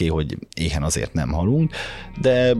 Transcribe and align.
oké, 0.00 0.10
okay, 0.10 0.24
hogy 0.24 0.46
éhen 0.54 0.82
azért 0.82 1.12
nem 1.12 1.32
halunk, 1.32 1.72
de 2.20 2.54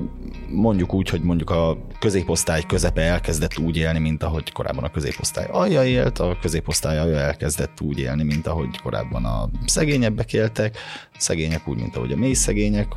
mondjuk 0.49 0.95
úgy, 0.95 1.09
hogy 1.09 1.21
mondjuk 1.21 1.51
a 1.51 1.79
középosztály 1.99 2.63
közepe 2.63 3.03
elkezdett 3.03 3.59
úgy 3.59 3.77
élni, 3.77 3.99
mint 3.99 4.23
ahogy 4.23 4.53
korábban 4.53 4.85
a 4.85 4.91
középosztály 4.91 5.47
alja 5.51 5.85
élt, 5.85 6.19
a 6.19 6.39
középosztály 6.41 6.99
alja 6.99 7.19
elkezdett 7.19 7.81
úgy 7.81 7.99
élni, 7.99 8.23
mint 8.23 8.47
ahogy 8.47 8.81
korábban 8.83 9.25
a 9.25 9.49
szegényebbek 9.67 10.33
éltek, 10.33 10.79
szegények 11.19 11.69
úgy, 11.69 11.79
mint 11.79 11.97
ahogy 11.97 12.13
a 12.13 12.17
mély 12.17 12.33
szegények, 12.33 12.89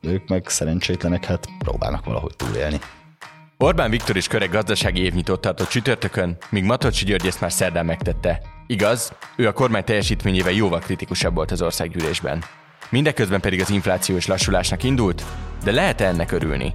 ők 0.00 0.28
meg 0.28 0.48
szerencsétlenek, 0.48 1.24
hát 1.24 1.48
próbálnak 1.58 2.04
valahogy 2.04 2.36
túlélni. 2.36 2.78
Orbán 3.58 3.90
Viktor 3.90 4.16
is 4.16 4.26
köreg 4.26 4.50
gazdasági 4.50 5.00
évnyitót 5.00 5.40
tartott 5.40 5.68
csütörtökön, 5.68 6.36
míg 6.50 6.64
Matocsi 6.64 7.04
György 7.04 7.26
ezt 7.26 7.40
már 7.40 7.52
szerdán 7.52 7.86
megtette. 7.86 8.40
Igaz, 8.66 9.12
ő 9.36 9.46
a 9.46 9.52
kormány 9.52 9.84
teljesítményével 9.84 10.52
jóval 10.52 10.78
kritikusabb 10.78 11.34
volt 11.34 11.50
az 11.50 11.62
országgyűlésben. 11.62 12.44
Mindeközben 12.90 13.40
pedig 13.40 13.60
az 13.60 13.70
inflációs 13.70 14.26
lassulásnak 14.26 14.82
indult, 14.82 15.24
de 15.64 15.72
lehet 15.72 16.00
-e 16.00 16.06
ennek 16.06 16.32
örülni? 16.32 16.74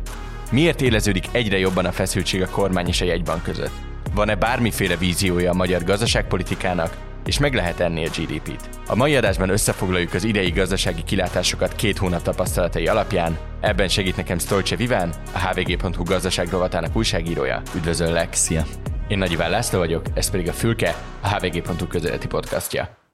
Miért 0.51 0.81
éleződik 0.81 1.27
egyre 1.31 1.57
jobban 1.57 1.85
a 1.85 1.91
feszültség 1.91 2.41
a 2.41 2.49
kormány 2.49 2.87
és 2.87 3.01
a 3.01 3.05
jegybank 3.05 3.43
között? 3.43 3.73
Van-e 4.13 4.35
bármiféle 4.35 4.95
víziója 4.95 5.51
a 5.51 5.55
magyar 5.55 5.83
gazdaságpolitikának, 5.83 6.97
és 7.25 7.39
meg 7.39 7.53
lehet 7.53 7.79
enni 7.79 8.05
a 8.05 8.09
GDP-t. 8.09 8.69
A 8.87 8.95
mai 8.95 9.15
adásban 9.15 9.49
összefoglaljuk 9.49 10.13
az 10.13 10.23
idei 10.23 10.49
gazdasági 10.49 11.03
kilátásokat 11.03 11.75
két 11.75 11.97
hónap 11.97 12.21
tapasztalatai 12.21 12.87
alapján. 12.87 13.37
Ebben 13.61 13.87
segít 13.87 14.15
nekem 14.15 14.39
Stolce 14.39 14.75
Viván, 14.75 15.13
a 15.33 15.39
hvg.hu 15.39 16.03
gazdaság 16.03 16.49
rovatának 16.49 16.95
újságírója. 16.95 17.61
Üdvözöllek! 17.75 18.33
Szia! 18.33 18.65
Én 19.07 19.17
Nagy 19.17 19.31
Iván 19.31 19.49
László 19.49 19.79
vagyok, 19.79 20.05
ez 20.13 20.29
pedig 20.29 20.49
a 20.49 20.53
Fülke, 20.53 20.95
a 21.21 21.27
hvg.hu 21.27 21.87
közéleti 21.87 22.27
podcastja. 22.27 23.04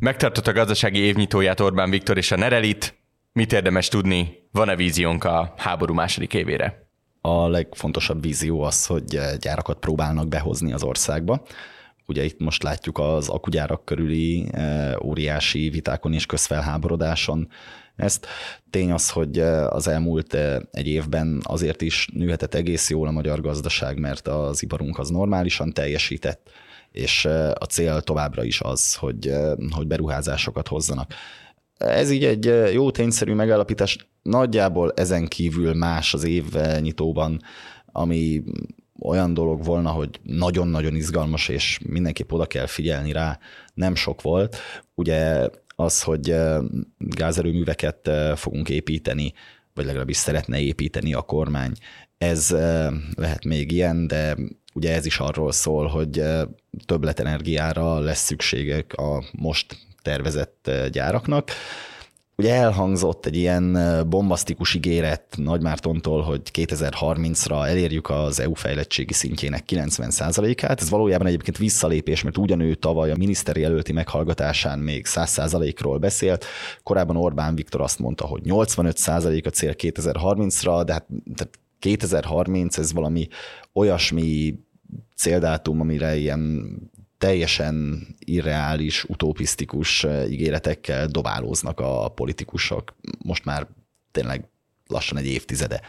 Megtartott 0.00 0.46
a 0.46 0.52
gazdasági 0.52 0.98
évnyitóját 0.98 1.60
Orbán 1.60 1.90
Viktor 1.90 2.16
és 2.16 2.30
a 2.30 2.36
Nerelit. 2.36 2.98
Mit 3.32 3.52
érdemes 3.52 3.88
tudni? 3.88 4.48
Van-e 4.52 4.76
víziónk 4.76 5.24
a 5.24 5.54
háború 5.56 5.94
második 5.94 6.34
évére? 6.34 6.88
A 7.20 7.48
legfontosabb 7.48 8.22
vízió 8.22 8.60
az, 8.60 8.86
hogy 8.86 9.18
gyárakat 9.38 9.78
próbálnak 9.78 10.28
behozni 10.28 10.72
az 10.72 10.82
országba. 10.82 11.42
Ugye 12.06 12.24
itt 12.24 12.38
most 12.38 12.62
látjuk 12.62 12.98
az 12.98 13.28
akugyárak 13.28 13.84
körüli 13.84 14.50
óriási 15.04 15.68
vitákon 15.68 16.12
és 16.12 16.26
közfelháborodáson 16.26 17.48
ezt. 17.96 18.26
Tény 18.70 18.92
az, 18.92 19.10
hogy 19.10 19.38
az 19.68 19.88
elmúlt 19.88 20.34
egy 20.70 20.86
évben 20.86 21.40
azért 21.42 21.82
is 21.82 22.08
nőhetett 22.12 22.54
egész 22.54 22.90
jól 22.90 23.08
a 23.08 23.12
magyar 23.12 23.40
gazdaság, 23.40 23.98
mert 23.98 24.28
az 24.28 24.62
iparunk 24.62 24.98
az 24.98 25.08
normálisan 25.08 25.72
teljesített, 25.72 26.50
és 26.92 27.24
a 27.54 27.64
cél 27.68 28.00
továbbra 28.00 28.44
is 28.44 28.60
az, 28.60 28.94
hogy, 28.94 29.32
hogy 29.70 29.86
beruházásokat 29.86 30.68
hozzanak. 30.68 31.12
Ez 31.76 32.10
így 32.10 32.24
egy 32.24 32.72
jó 32.72 32.90
tényszerű 32.90 33.34
megállapítás. 33.34 34.08
Nagyjából 34.22 34.92
ezen 34.96 35.26
kívül 35.26 35.74
más 35.74 36.14
az 36.14 36.24
év 36.24 36.44
nyitóban, 36.80 37.42
ami 37.92 38.42
olyan 39.00 39.34
dolog 39.34 39.64
volna, 39.64 39.90
hogy 39.90 40.20
nagyon-nagyon 40.22 40.94
izgalmas, 40.94 41.48
és 41.48 41.80
mindenképp 41.88 42.32
oda 42.32 42.46
kell 42.46 42.66
figyelni 42.66 43.12
rá, 43.12 43.38
nem 43.74 43.94
sok 43.94 44.22
volt. 44.22 44.56
Ugye 44.94 45.48
az, 45.76 46.02
hogy 46.02 46.34
gázerőműveket 46.98 48.10
fogunk 48.34 48.68
építeni, 48.68 49.32
vagy 49.74 49.84
legalábbis 49.84 50.16
szeretne 50.16 50.60
építeni 50.60 51.14
a 51.14 51.22
kormány, 51.22 51.72
ez 52.18 52.50
lehet 53.16 53.44
még 53.44 53.72
ilyen, 53.72 54.06
de 54.06 54.36
ugye 54.78 54.94
ez 54.94 55.06
is 55.06 55.18
arról 55.18 55.52
szól, 55.52 55.86
hogy 55.86 56.22
többletenergiára 56.86 57.98
lesz 57.98 58.24
szükségek 58.24 58.92
a 58.92 59.24
most 59.32 59.76
tervezett 60.02 60.70
gyáraknak. 60.92 61.50
Ugye 62.36 62.54
elhangzott 62.54 63.26
egy 63.26 63.36
ilyen 63.36 63.78
bombasztikus 64.08 64.74
ígéret 64.74 65.24
Nagymártontól, 65.36 66.22
hogy 66.22 66.40
2030-ra 66.52 67.66
elérjük 67.66 68.10
az 68.10 68.40
EU 68.40 68.54
fejlettségi 68.54 69.12
szintjének 69.12 69.64
90%-át. 69.68 70.80
Ez 70.80 70.90
valójában 70.90 71.26
egyébként 71.26 71.58
visszalépés, 71.58 72.22
mert 72.22 72.38
ugyanő 72.38 72.74
tavaly 72.74 73.10
a 73.10 73.16
miniszteri 73.16 73.64
előtti 73.64 73.92
meghallgatásán 73.92 74.78
még 74.78 75.06
100%-ról 75.08 75.98
beszélt. 75.98 76.44
Korábban 76.82 77.16
Orbán 77.16 77.54
Viktor 77.54 77.80
azt 77.80 77.98
mondta, 77.98 78.24
hogy 78.26 78.42
85% 78.44 79.46
a 79.46 79.50
cél 79.50 79.74
2030-ra, 79.78 80.82
de 80.86 80.92
hát 80.92 81.06
tehát 81.34 81.58
2030 81.78 82.78
ez 82.78 82.92
valami 82.92 83.28
olyasmi 83.72 84.54
céldátum, 85.16 85.80
amire 85.80 86.16
ilyen 86.16 86.72
teljesen 87.18 88.06
irreális, 88.18 89.04
utopisztikus 89.04 90.04
eh, 90.04 90.30
ígéretekkel 90.30 91.06
dobálóznak 91.06 91.80
a 91.80 92.08
politikusok. 92.08 92.94
Most 93.24 93.44
már 93.44 93.66
tényleg 94.12 94.48
lassan 94.86 95.18
egy 95.18 95.26
évtizede. 95.26 95.80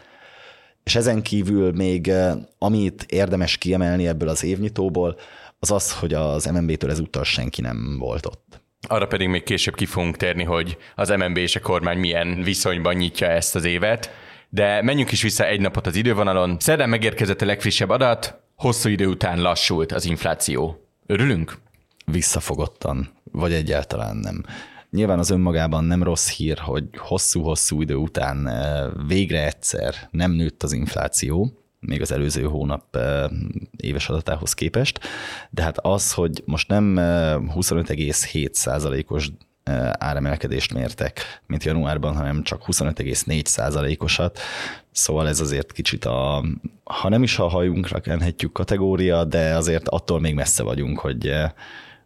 És 0.83 0.95
ezen 0.95 1.21
kívül 1.21 1.71
még 1.71 2.07
eh, 2.07 2.35
amit 2.57 3.03
érdemes 3.03 3.57
kiemelni 3.57 4.07
ebből 4.07 4.29
az 4.29 4.43
évnyitóból, 4.43 5.17
az 5.59 5.71
az, 5.71 5.93
hogy 5.93 6.13
az 6.13 6.45
MNB-től 6.45 6.89
ezúttal 6.89 7.23
senki 7.23 7.61
nem 7.61 7.97
volt 7.97 8.25
ott. 8.25 8.61
Arra 8.87 9.07
pedig 9.07 9.27
még 9.27 9.43
később 9.43 9.75
ki 9.75 9.85
fogunk 9.85 10.17
térni, 10.17 10.43
hogy 10.43 10.77
az 10.95 11.09
MNB 11.09 11.37
és 11.37 11.55
a 11.55 11.59
kormány 11.59 11.97
milyen 11.97 12.41
viszonyban 12.43 12.95
nyitja 12.95 13.27
ezt 13.27 13.55
az 13.55 13.65
évet. 13.65 14.09
De 14.49 14.81
menjünk 14.81 15.11
is 15.11 15.21
vissza 15.21 15.45
egy 15.45 15.59
napot 15.59 15.87
az 15.87 15.95
idővonalon. 15.95 16.59
Szerdán 16.59 16.89
megérkezett 16.89 17.41
a 17.41 17.45
legfrissebb 17.45 17.89
adat, 17.89 18.39
hosszú 18.59 18.89
idő 18.89 19.07
után 19.07 19.41
lassult 19.41 19.91
az 19.91 20.05
infláció. 20.05 20.85
Örülünk? 21.05 21.57
Visszafogottan, 22.05 23.09
vagy 23.31 23.53
egyáltalán 23.53 24.15
nem. 24.15 24.43
Nyilván 24.89 25.19
az 25.19 25.29
önmagában 25.29 25.83
nem 25.83 26.03
rossz 26.03 26.29
hír, 26.29 26.57
hogy 26.57 26.83
hosszú-hosszú 26.97 27.81
idő 27.81 27.95
után 27.95 28.47
eh, 28.47 28.87
végre 29.07 29.45
egyszer 29.45 29.95
nem 30.11 30.31
nőtt 30.31 30.63
az 30.63 30.71
infláció, 30.71 31.53
még 31.79 32.01
az 32.01 32.11
előző 32.11 32.43
hónap 32.43 32.95
eh, 32.95 33.25
éves 33.77 34.09
adatához 34.09 34.53
képest, 34.53 34.99
de 35.49 35.61
hát 35.61 35.77
az, 35.77 36.13
hogy 36.13 36.43
most 36.45 36.67
nem 36.67 36.95
25,7 36.95 38.67
eh, 38.67 39.11
os 39.11 39.31
áremelkedést 39.97 40.73
mértek, 40.73 41.41
mint 41.47 41.63
januárban, 41.63 42.15
hanem 42.15 42.43
csak 42.43 42.63
25,4 42.67 44.01
osat 44.01 44.39
Szóval 44.99 45.27
ez 45.27 45.39
azért 45.39 45.71
kicsit 45.71 46.05
a, 46.05 46.43
ha 46.83 47.09
nem 47.09 47.23
is 47.23 47.37
a 47.37 47.47
hajunkra 47.47 47.99
kenhetjük 47.99 48.51
kategória, 48.51 49.23
de 49.23 49.55
azért 49.55 49.87
attól 49.87 50.19
még 50.19 50.33
messze 50.33 50.63
vagyunk, 50.63 50.99
hogy, 50.99 51.33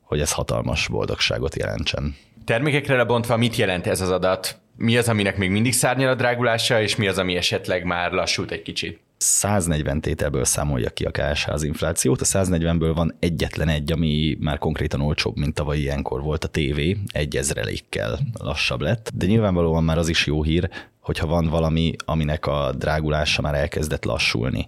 hogy 0.01 0.19
ez 0.19 0.31
hatalmas 0.31 0.88
boldogságot 0.88 1.56
jelentsen. 1.56 2.16
Termékekre 2.46 2.96
lebontva 2.96 3.38
mit 3.38 3.56
jelent 3.56 3.88
ez 3.88 4.01
az 4.01 4.09
adat? 4.09 4.59
Mi 4.78 4.97
az, 4.97 5.09
aminek 5.09 5.38
még 5.38 5.50
mindig 5.50 5.74
szárnyal 5.74 6.09
a 6.09 6.16
drágulása, 6.16 6.81
és 6.81 6.95
mi 6.95 7.07
az, 7.07 7.18
ami 7.18 7.35
esetleg 7.35 7.84
már 7.84 8.12
lassult 8.12 8.51
egy 8.51 8.62
kicsit? 8.62 9.00
140 9.23 10.01
tételből 10.01 10.45
számolja 10.45 10.89
ki 10.89 11.03
a 11.03 11.11
KSH 11.11 11.50
az 11.50 11.63
inflációt, 11.63 12.22
a 12.22 12.25
140-ből 12.25 12.91
van 12.95 13.16
egyetlen 13.19 13.67
egy, 13.67 13.91
ami 13.91 14.38
már 14.39 14.57
konkrétan 14.57 15.01
olcsóbb, 15.01 15.38
mint 15.38 15.53
tavaly 15.53 15.78
ilyenkor 15.78 16.22
volt 16.22 16.44
a 16.44 16.50
TV, 16.50 16.79
egy 17.07 17.35
ezrelékkel 17.35 18.19
lassabb 18.39 18.81
lett, 18.81 19.12
de 19.13 19.25
nyilvánvalóan 19.25 19.83
már 19.83 19.97
az 19.97 20.09
is 20.09 20.25
jó 20.25 20.44
hír, 20.44 20.69
hogyha 21.00 21.28
van 21.28 21.47
valami, 21.47 21.95
aminek 22.06 22.45
a 22.45 22.72
drágulása 22.78 23.41
már 23.41 23.56
elkezdett 23.56 24.06
lassulni. 24.06 24.67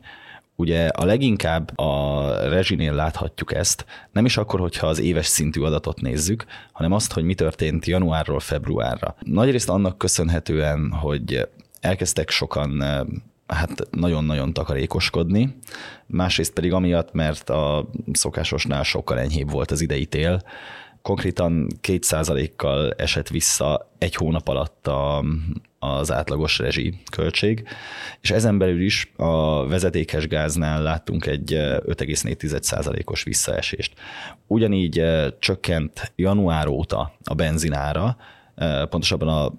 Ugye 0.55 0.87
a 0.87 1.05
leginkább 1.05 1.77
a 1.77 2.29
rezsinél 2.49 2.93
láthatjuk 2.93 3.53
ezt, 3.53 3.85
nem 4.11 4.25
is 4.25 4.37
akkor, 4.37 4.59
hogyha 4.59 4.87
az 4.87 4.99
éves 4.99 5.25
szintű 5.25 5.61
adatot 5.61 6.01
nézzük, 6.01 6.45
hanem 6.71 6.91
azt, 6.91 7.13
hogy 7.13 7.23
mi 7.23 7.33
történt 7.33 7.85
januárról 7.85 8.39
februárra. 8.39 9.15
Nagyrészt 9.19 9.69
annak 9.69 9.97
köszönhetően, 9.97 10.91
hogy 10.91 11.47
elkezdtek 11.79 12.29
sokan 12.29 12.83
hát 13.47 13.87
nagyon-nagyon 13.91 14.53
takarékoskodni, 14.53 15.57
másrészt 16.05 16.53
pedig 16.53 16.73
amiatt, 16.73 17.13
mert 17.13 17.49
a 17.49 17.89
szokásosnál 18.11 18.83
sokkal 18.83 19.19
enyhébb 19.19 19.51
volt 19.51 19.71
az 19.71 19.81
idei 19.81 20.05
tél, 20.05 20.41
konkrétan 21.01 21.67
kétszázalékkal 21.81 22.91
esett 22.91 23.27
vissza 23.27 23.91
egy 23.97 24.15
hónap 24.15 24.47
alatt 24.47 24.87
a, 24.87 25.23
az 25.79 26.11
átlagos 26.11 26.59
rezsi 26.59 26.93
költség, 27.11 27.67
és 28.21 28.31
ezen 28.31 28.57
belül 28.57 28.81
is 28.81 29.11
a 29.15 29.67
vezetékes 29.67 30.27
gáznál 30.27 30.81
láttunk 30.81 31.25
egy 31.25 31.51
5,4%-os 31.53 33.23
visszaesést. 33.23 33.93
Ugyanígy 34.47 35.03
csökkent 35.39 36.11
január 36.15 36.67
óta 36.67 37.11
a 37.23 37.33
benzinára, 37.33 38.17
pontosabban 38.89 39.27
a 39.27 39.53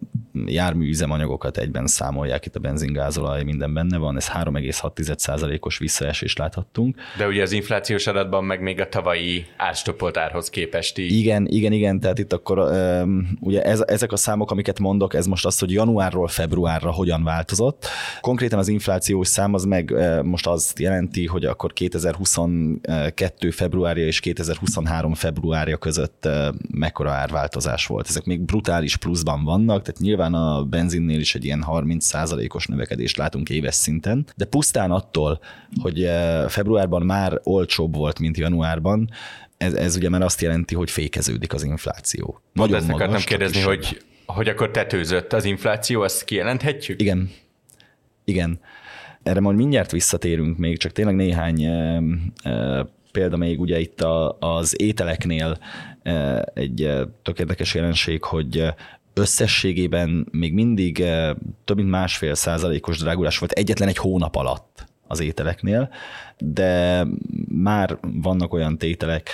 járműüzemanyagokat 0.46 1.58
egyben 1.58 1.86
számolják, 1.86 2.46
itt 2.46 2.56
a 2.56 2.58
benzingázolaj, 2.58 3.42
minden 3.42 3.74
benne 3.74 3.96
van, 3.96 4.16
ez 4.16 4.28
3,6%-os 4.30 5.78
visszaesést 5.78 6.38
láthattunk. 6.38 6.96
De 7.18 7.26
ugye 7.26 7.42
az 7.42 7.52
inflációs 7.52 8.06
adatban 8.06 8.44
meg 8.44 8.60
még 8.60 8.80
a 8.80 8.88
tavalyi 8.88 9.46
árstopolt 9.56 10.16
árhoz 10.16 10.50
képest 10.50 10.98
így. 10.98 11.12
Igen, 11.12 11.46
igen, 11.46 11.72
igen, 11.72 12.00
tehát 12.00 12.18
itt 12.18 12.32
akkor 12.32 12.58
ugye 13.40 13.62
ez, 13.62 13.80
ezek 13.86 14.12
a 14.12 14.16
számok, 14.16 14.50
amiket 14.50 14.78
mondok, 14.78 15.14
ez 15.14 15.26
most 15.26 15.46
az, 15.46 15.58
hogy 15.58 15.72
januárról 15.72 16.28
februárra 16.28 16.90
hogyan 16.90 17.24
változott. 17.24 17.86
Konkrétan 18.20 18.58
az 18.58 18.68
inflációs 18.68 19.28
szám 19.28 19.54
az 19.54 19.64
meg 19.64 19.94
most 20.22 20.46
azt 20.46 20.78
jelenti, 20.78 21.26
hogy 21.26 21.44
akkor 21.44 21.72
2022 21.72 23.50
februárja 23.50 24.06
és 24.06 24.20
2023 24.20 25.14
februárja 25.14 25.76
között 25.76 26.28
mekkora 26.70 27.10
árváltozás 27.10 27.86
volt. 27.86 28.08
Ezek 28.08 28.24
még 28.24 28.40
brutális 28.40 28.85
pluszban 28.94 29.44
vannak, 29.44 29.82
tehát 29.82 30.00
nyilván 30.00 30.34
a 30.34 30.64
benzinnél 30.64 31.20
is 31.20 31.34
egy 31.34 31.44
ilyen 31.44 31.64
30%-os 31.66 32.66
növekedést 32.66 33.16
látunk 33.16 33.50
éves 33.50 33.74
szinten, 33.74 34.26
de 34.36 34.44
pusztán 34.44 34.90
attól, 34.90 35.40
hogy 35.80 36.08
februárban 36.48 37.02
már 37.02 37.40
olcsóbb 37.42 37.96
volt, 37.96 38.18
mint 38.18 38.36
januárban, 38.36 39.10
ez, 39.56 39.74
ez 39.74 39.96
ugye 39.96 40.08
már 40.08 40.22
azt 40.22 40.40
jelenti, 40.40 40.74
hogy 40.74 40.90
fékeződik 40.90 41.52
az 41.52 41.64
infláció. 41.64 42.40
Nagyon 42.52 42.76
ezt 42.76 42.88
akartam 42.90 43.22
kérdezni, 43.22 43.60
hogy, 43.60 44.02
hogy 44.26 44.48
akkor 44.48 44.70
tetőzött 44.70 45.32
az 45.32 45.44
infláció, 45.44 46.04
ezt 46.04 46.24
kijelenthetjük? 46.24 47.00
Igen. 47.00 47.30
Igen. 48.24 48.60
Erre 49.22 49.40
majd 49.40 49.56
mindjárt 49.56 49.90
visszatérünk 49.90 50.58
még, 50.58 50.78
csak 50.78 50.92
tényleg 50.92 51.14
néhány 51.14 51.62
e, 51.62 52.02
e, 52.42 52.86
példa 53.16 53.36
még 53.36 53.60
ugye 53.60 53.78
itt 53.78 54.00
a, 54.00 54.36
az 54.40 54.80
ételeknél 54.80 55.58
e, 56.02 56.46
egy 56.54 56.90
tök 57.22 57.38
érdekes 57.38 57.74
jelenség, 57.74 58.24
hogy 58.24 58.64
összességében 59.14 60.28
még 60.30 60.52
mindig 60.52 61.04
több 61.64 61.76
mint 61.76 61.90
másfél 61.90 62.34
százalékos 62.34 62.98
drágulás 62.98 63.38
volt 63.38 63.52
egyetlen 63.52 63.88
egy 63.88 63.96
hónap 63.96 64.36
alatt 64.36 64.84
az 65.06 65.20
ételeknél, 65.20 65.90
de 66.38 67.06
már 67.48 67.98
vannak 68.00 68.52
olyan 68.52 68.78
tételek, 68.78 69.30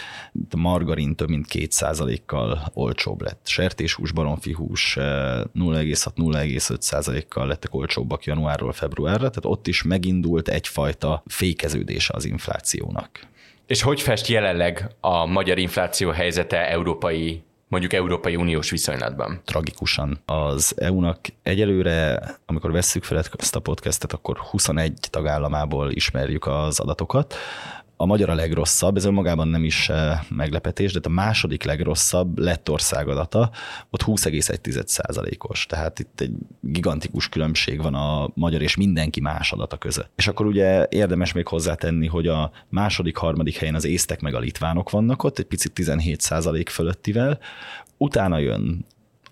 a 0.51 0.57
margarin 0.57 1.15
több 1.15 1.29
mint 1.29 1.47
2%-kal 1.53 2.71
olcsóbb 2.75 3.23
lett. 3.23 3.41
Sertéshús, 3.45 4.13
baromfihús 4.13 4.97
0,6-0,5%-kal 4.97 7.47
lettek 7.47 7.75
olcsóbbak 7.75 8.25
januárról 8.25 8.73
februárra, 8.73 9.19
tehát 9.19 9.45
ott 9.45 9.67
is 9.67 9.83
megindult 9.83 10.49
egyfajta 10.49 11.23
fékeződése 11.27 12.13
az 12.17 12.25
inflációnak. 12.25 13.31
És 13.67 13.83
hogy 13.83 14.01
fest 14.01 14.27
jelenleg 14.27 14.91
a 15.01 15.27
magyar 15.27 15.59
infláció 15.59 16.11
helyzete 16.11 16.69
európai 16.69 17.43
mondjuk 17.69 17.93
Európai 17.93 18.37
Uniós 18.37 18.71
viszonylatban? 18.71 19.41
Tragikusan. 19.45 20.23
Az 20.27 20.75
EU-nak 20.77 21.19
egyelőre, 21.43 22.23
amikor 22.47 22.73
vesszük 22.73 23.05
fel 23.05 23.23
ezt 23.39 23.57
a 23.57 23.61
podcastet, 23.61 24.13
akkor 24.13 24.39
21 24.39 24.93
tagállamából 25.11 25.91
ismerjük 25.91 26.47
az 26.47 26.81
adatokat. 26.81 27.35
A 27.97 28.07
magyar 28.07 28.31
a 28.31 28.35
legrosszabb, 28.35 28.97
ez 28.97 29.05
önmagában 29.05 29.49
nem 29.49 29.65
is 29.65 29.89
eh, 29.89 30.21
meglepetés, 30.29 30.93
de 30.93 31.01
a 31.03 31.09
második 31.09 31.65
legrosszabb 31.65 32.39
lett 32.39 32.71
országadata, 32.71 33.51
ott 33.91 34.03
20,1%-os. 34.03 35.67
Tehát 35.67 35.99
itt 35.99 36.21
egy 36.21 36.33
gigantikus 36.61 37.29
különbség 37.29 37.83
van 37.83 37.95
a 37.95 38.31
magyar 38.35 38.63
és 38.63 38.77
mindenki 38.77 39.21
más 39.21 39.53
adata 39.53 39.77
között. 39.77 40.11
És 40.17 40.29
akkor 40.29 40.47
ugye 40.47 40.87
érdemes 40.91 41.33
még 41.33 41.47
hozzátenni, 41.47 42.07
hogy 42.07 42.27
a 42.27 42.51
második, 42.69 43.17
harmadik 43.17 43.57
helyen 43.57 43.75
az 43.75 43.85
észtek 43.85 44.21
meg 44.21 44.35
a 44.35 44.39
litvánok 44.39 44.91
vannak 44.91 45.23
ott, 45.23 45.39
egy 45.39 45.47
picit 45.47 45.73
17% 45.75 46.67
fölöttivel, 46.69 47.39
utána 47.97 48.39
jön 48.39 48.85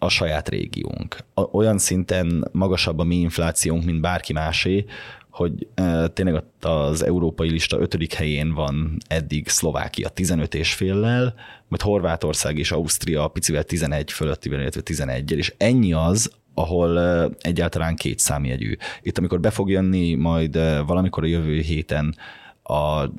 a 0.03 0.09
saját 0.09 0.49
régiónk. 0.49 1.17
Olyan 1.53 1.79
szinten 1.79 2.49
magasabb 2.53 2.99
a 2.99 3.05
mi 3.05 3.17
inflációnk, 3.17 3.85
mint 3.85 4.01
bárki 4.01 4.33
másé, 4.33 4.85
hogy 5.31 5.67
tényleg 6.13 6.43
az 6.61 7.05
európai 7.05 7.51
lista 7.51 7.79
ötödik 7.79 8.15
helyén 8.15 8.55
van 8.55 8.97
eddig 9.07 9.49
Szlovákia 9.49 10.09
15 10.09 10.55
és 10.55 10.75
féllel, 10.75 11.35
majd 11.69 11.83
Horvátország 11.83 12.59
és 12.59 12.73
Ausztria 12.73 13.29
picivel 13.29 13.63
11 13.63 14.13
fölöttivel, 14.13 14.61
illetve 14.61 14.81
11 14.81 15.31
és 15.31 15.55
ennyi 15.57 15.93
az, 15.93 16.31
ahol 16.55 16.99
egyáltalán 17.41 17.97
két 17.97 18.19
számjegyű. 18.19 18.77
Itt 19.03 19.19
amikor 19.19 19.41
be 19.41 19.51
fog 19.51 19.71
jönni 19.71 20.15
majd 20.15 20.55
valamikor 20.87 21.23
a 21.23 21.27
jövő 21.27 21.61
héten 21.61 22.17
a 22.63 23.11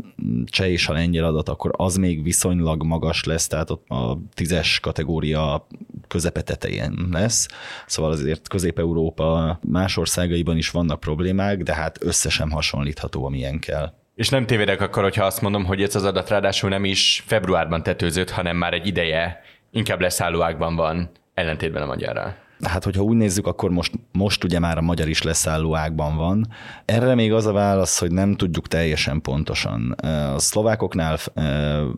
cseh 0.45 0.69
és 0.69 0.87
a 0.87 0.93
lengyel 0.93 1.25
adat, 1.25 1.49
akkor 1.49 1.71
az 1.77 1.95
még 1.95 2.23
viszonylag 2.23 2.83
magas 2.83 3.23
lesz, 3.23 3.47
tehát 3.47 3.69
ott 3.69 3.89
a 3.89 4.17
tízes 4.33 4.79
kategória 4.79 5.67
közepe 6.11 6.41
tetején 6.41 7.07
lesz. 7.11 7.47
Szóval 7.85 8.11
azért 8.11 8.47
Közép-Európa 8.47 9.59
más 9.61 9.97
országaiban 9.97 10.57
is 10.57 10.69
vannak 10.69 10.99
problémák, 10.99 11.57
de 11.57 11.73
hát 11.73 11.97
összesen 12.03 12.51
hasonlítható, 12.51 13.25
amilyen 13.25 13.59
kell. 13.59 13.93
És 14.15 14.29
nem 14.29 14.45
tévedek 14.45 14.81
akkor, 14.81 15.03
hogyha 15.03 15.25
azt 15.25 15.41
mondom, 15.41 15.65
hogy 15.65 15.81
ez 15.81 15.95
az 15.95 16.03
adat 16.03 16.29
ráadásul 16.29 16.69
nem 16.69 16.85
is 16.85 17.23
februárban 17.25 17.83
tetőzött, 17.83 18.29
hanem 18.29 18.57
már 18.57 18.73
egy 18.73 18.87
ideje 18.87 19.41
inkább 19.71 20.01
leszállóákban 20.01 20.75
van, 20.75 21.09
ellentétben 21.33 21.81
a 21.81 21.85
magyarral 21.85 22.35
hát 22.63 22.83
hogyha 22.83 23.03
úgy 23.03 23.17
nézzük, 23.17 23.47
akkor 23.47 23.69
most, 23.69 23.91
most 24.11 24.43
ugye 24.43 24.59
már 24.59 24.77
a 24.77 24.81
magyar 24.81 25.07
is 25.07 25.21
leszálló 25.21 25.75
ágban 25.75 26.15
van. 26.15 26.47
Erre 26.85 27.15
még 27.15 27.33
az 27.33 27.45
a 27.45 27.51
válasz, 27.51 27.99
hogy 27.99 28.11
nem 28.11 28.35
tudjuk 28.35 28.67
teljesen 28.67 29.21
pontosan. 29.21 29.91
A 30.35 30.39
szlovákoknál 30.39 31.17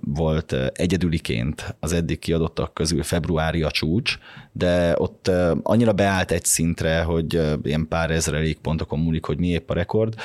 volt 0.01 0.55
egyedüliként 0.73 1.75
az 1.79 1.93
eddig 1.93 2.19
kiadottak 2.19 2.73
közül 2.73 3.03
februári 3.03 3.61
a 3.61 3.71
csúcs, 3.71 4.17
de 4.51 4.93
ott 4.97 5.31
annyira 5.63 5.93
beállt 5.93 6.31
egy 6.31 6.45
szintre, 6.45 7.01
hogy 7.01 7.41
ilyen 7.63 7.87
pár 7.87 8.11
ezrelék 8.11 8.57
pontokon 8.57 8.99
múlik, 8.99 9.25
hogy 9.25 9.39
mi 9.39 9.47
épp 9.47 9.69
a 9.69 9.73
rekord. 9.73 10.15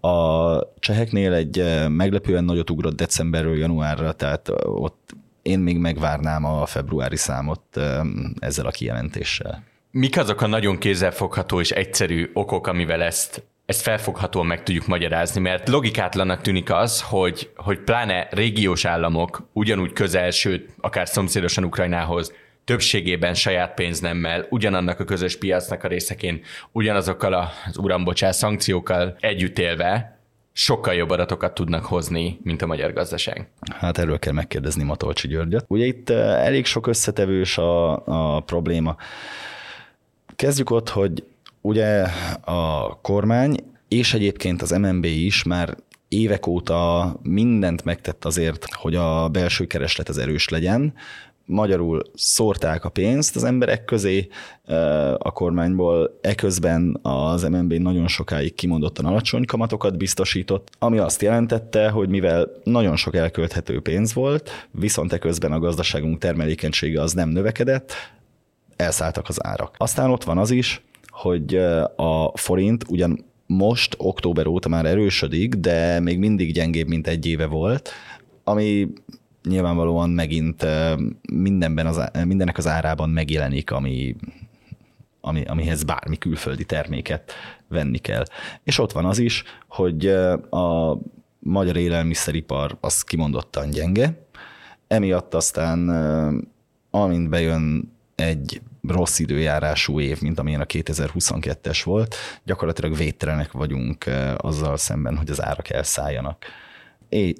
A 0.00 0.58
cseheknél 0.78 1.32
egy 1.32 1.64
meglepően 1.88 2.44
nagyot 2.44 2.70
ugrott 2.70 2.96
decemberről 2.96 3.58
januárra, 3.58 4.12
tehát 4.12 4.50
ott 4.64 5.16
én 5.42 5.58
még 5.58 5.78
megvárnám 5.78 6.44
a 6.44 6.66
februári 6.66 7.16
számot 7.16 7.80
ezzel 8.38 8.66
a 8.66 8.70
kijelentéssel. 8.70 9.62
Mik 9.96 10.18
azok 10.18 10.40
a 10.40 10.46
nagyon 10.46 10.78
kézzelfogható 10.78 11.60
és 11.60 11.70
egyszerű 11.70 12.30
okok, 12.32 12.66
amivel 12.66 13.02
ezt 13.02 13.42
ezt 13.66 13.82
felfoghatóan 13.82 14.46
meg 14.46 14.62
tudjuk 14.62 14.86
magyarázni, 14.86 15.40
mert 15.40 15.68
logikátlanak 15.68 16.40
tűnik 16.40 16.72
az, 16.72 17.02
hogy, 17.02 17.50
hogy 17.56 17.78
pláne 17.78 18.28
régiós 18.30 18.84
államok 18.84 19.48
ugyanúgy 19.52 19.92
közel, 19.92 20.30
sőt, 20.30 20.68
akár 20.80 21.08
szomszédosan 21.08 21.64
Ukrajnához 21.64 22.32
többségében 22.64 23.34
saját 23.34 23.74
pénznemmel, 23.74 24.46
ugyanannak 24.50 25.00
a 25.00 25.04
közös 25.04 25.38
piacnak 25.38 25.84
a 25.84 25.88
részeként, 25.88 26.46
ugyanazokkal 26.72 27.32
az 27.66 27.78
uram 27.78 28.04
bocsás, 28.04 28.36
szankciókkal 28.36 29.16
együtt 29.20 29.58
élve, 29.58 30.18
sokkal 30.52 30.94
jobb 30.94 31.10
adatokat 31.10 31.54
tudnak 31.54 31.84
hozni, 31.84 32.38
mint 32.42 32.62
a 32.62 32.66
magyar 32.66 32.92
gazdaság. 32.92 33.48
Hát 33.70 33.98
erről 33.98 34.18
kell 34.18 34.32
megkérdezni 34.32 34.82
Matolcsi 34.82 35.28
Györgyöt. 35.28 35.64
Ugye 35.68 35.84
itt 35.84 36.10
eh, 36.10 36.46
elég 36.46 36.66
sok 36.66 36.86
összetevős 36.86 37.58
a, 37.58 38.06
a 38.36 38.40
probléma. 38.40 38.96
Kezdjük 40.36 40.70
ott, 40.70 40.88
hogy 40.88 41.24
ugye 41.60 42.06
a 42.40 42.94
kormány 43.02 43.56
és 43.88 44.14
egyébként 44.14 44.62
az 44.62 44.70
MNB 44.70 45.04
is 45.04 45.42
már 45.42 45.76
évek 46.08 46.46
óta 46.46 47.14
mindent 47.22 47.84
megtett 47.84 48.24
azért, 48.24 48.66
hogy 48.72 48.94
a 48.94 49.28
belső 49.28 49.66
kereslet 49.66 50.08
az 50.08 50.18
erős 50.18 50.48
legyen, 50.48 50.94
magyarul 51.46 52.02
szórták 52.14 52.84
a 52.84 52.88
pénzt 52.88 53.36
az 53.36 53.44
emberek 53.44 53.84
közé 53.84 54.28
a 55.18 55.32
kormányból, 55.32 56.18
eközben 56.20 56.98
az 57.02 57.42
MNB 57.42 57.72
nagyon 57.72 58.08
sokáig 58.08 58.54
kimondottan 58.54 59.04
alacsony 59.04 59.44
kamatokat 59.44 59.96
biztosított, 59.96 60.68
ami 60.78 60.98
azt 60.98 61.22
jelentette, 61.22 61.88
hogy 61.88 62.08
mivel 62.08 62.48
nagyon 62.62 62.96
sok 62.96 63.16
elkölthető 63.16 63.80
pénz 63.80 64.14
volt, 64.14 64.50
viszont 64.70 65.12
eközben 65.12 65.52
a 65.52 65.58
gazdaságunk 65.58 66.18
termelékenysége 66.18 67.00
az 67.00 67.12
nem 67.12 67.28
növekedett, 67.28 67.92
elszálltak 68.84 69.28
az 69.28 69.44
árak. 69.44 69.74
Aztán 69.78 70.10
ott 70.10 70.24
van 70.24 70.38
az 70.38 70.50
is, 70.50 70.84
hogy 71.08 71.54
a 71.96 72.32
forint 72.34 72.84
ugyan 72.88 73.24
most 73.46 73.94
október 73.98 74.46
óta 74.46 74.68
már 74.68 74.86
erősödik, 74.86 75.54
de 75.54 76.00
még 76.00 76.18
mindig 76.18 76.52
gyengébb, 76.52 76.88
mint 76.88 77.06
egy 77.06 77.26
éve 77.26 77.46
volt, 77.46 77.90
ami 78.44 78.88
nyilvánvalóan 79.48 80.10
megint 80.10 80.66
mindenben 81.32 81.86
az, 81.86 82.10
mindennek 82.24 82.58
az 82.58 82.66
árában 82.66 83.10
megjelenik, 83.10 83.70
ami, 83.70 84.16
ami, 85.20 85.44
amihez 85.44 85.82
bármi 85.82 86.18
külföldi 86.18 86.64
terméket 86.64 87.32
venni 87.68 87.98
kell. 87.98 88.24
És 88.62 88.78
ott 88.78 88.92
van 88.92 89.04
az 89.04 89.18
is, 89.18 89.42
hogy 89.68 90.06
a 90.50 90.98
magyar 91.38 91.76
élelmiszeripar 91.76 92.76
az 92.80 93.02
kimondottan 93.02 93.70
gyenge, 93.70 94.26
emiatt 94.86 95.34
aztán 95.34 95.88
amint 96.90 97.28
bejön 97.28 97.92
egy 98.14 98.60
rossz 98.88 99.18
időjárású 99.18 100.00
év, 100.00 100.20
mint 100.20 100.38
amilyen 100.38 100.60
a 100.60 100.64
2022-es 100.64 101.80
volt, 101.84 102.14
gyakorlatilag 102.44 102.96
védtelenek 102.96 103.52
vagyunk 103.52 104.04
azzal 104.36 104.76
szemben, 104.76 105.16
hogy 105.16 105.30
az 105.30 105.42
árak 105.42 105.70
elszálljanak. 105.70 106.44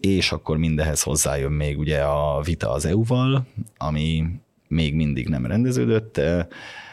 És 0.00 0.32
akkor 0.32 0.56
mindehez 0.56 1.02
hozzájön 1.02 1.52
még 1.52 1.78
ugye 1.78 2.00
a 2.02 2.40
vita 2.40 2.70
az 2.70 2.84
EU-val, 2.84 3.46
ami 3.76 4.24
még 4.68 4.94
mindig 4.94 5.28
nem 5.28 5.46
rendeződött. 5.46 6.20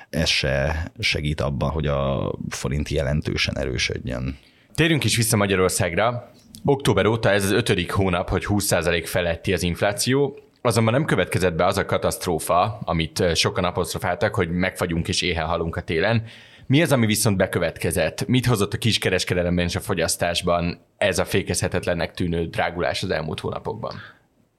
ez 0.09 0.29
se 0.29 0.91
segít 0.99 1.41
abban, 1.41 1.69
hogy 1.69 1.87
a 1.87 2.33
forint 2.49 2.89
jelentősen 2.89 3.57
erősödjön. 3.57 4.37
Térjünk 4.75 5.03
is 5.03 5.15
vissza 5.15 5.37
Magyarországra. 5.37 6.31
Október 6.65 7.05
óta 7.05 7.31
ez 7.31 7.43
az 7.43 7.51
ötödik 7.51 7.91
hónap, 7.91 8.29
hogy 8.29 8.45
20% 8.47 9.03
feletti 9.05 9.53
az 9.53 9.63
infláció, 9.63 10.39
Azonban 10.63 10.93
nem 10.93 11.05
következett 11.05 11.53
be 11.53 11.65
az 11.65 11.77
a 11.77 11.85
katasztrófa, 11.85 12.79
amit 12.83 13.35
sokan 13.35 13.63
apostrofáltak, 13.63 14.35
hogy 14.35 14.49
megfagyunk 14.49 15.07
és 15.07 15.21
éhen 15.21 15.45
halunk 15.45 15.75
a 15.75 15.81
télen. 15.81 16.23
Mi 16.65 16.81
az, 16.81 16.91
ami 16.91 17.05
viszont 17.05 17.37
bekövetkezett? 17.37 18.27
Mit 18.27 18.45
hozott 18.45 18.73
a 18.73 18.77
kiskereskedelemben 18.77 19.65
és 19.65 19.75
a 19.75 19.79
fogyasztásban 19.79 20.79
ez 20.97 21.19
a 21.19 21.25
fékezhetetlennek 21.25 22.13
tűnő 22.13 22.45
drágulás 22.45 23.03
az 23.03 23.09
elmúlt 23.09 23.39
hónapokban? 23.39 23.93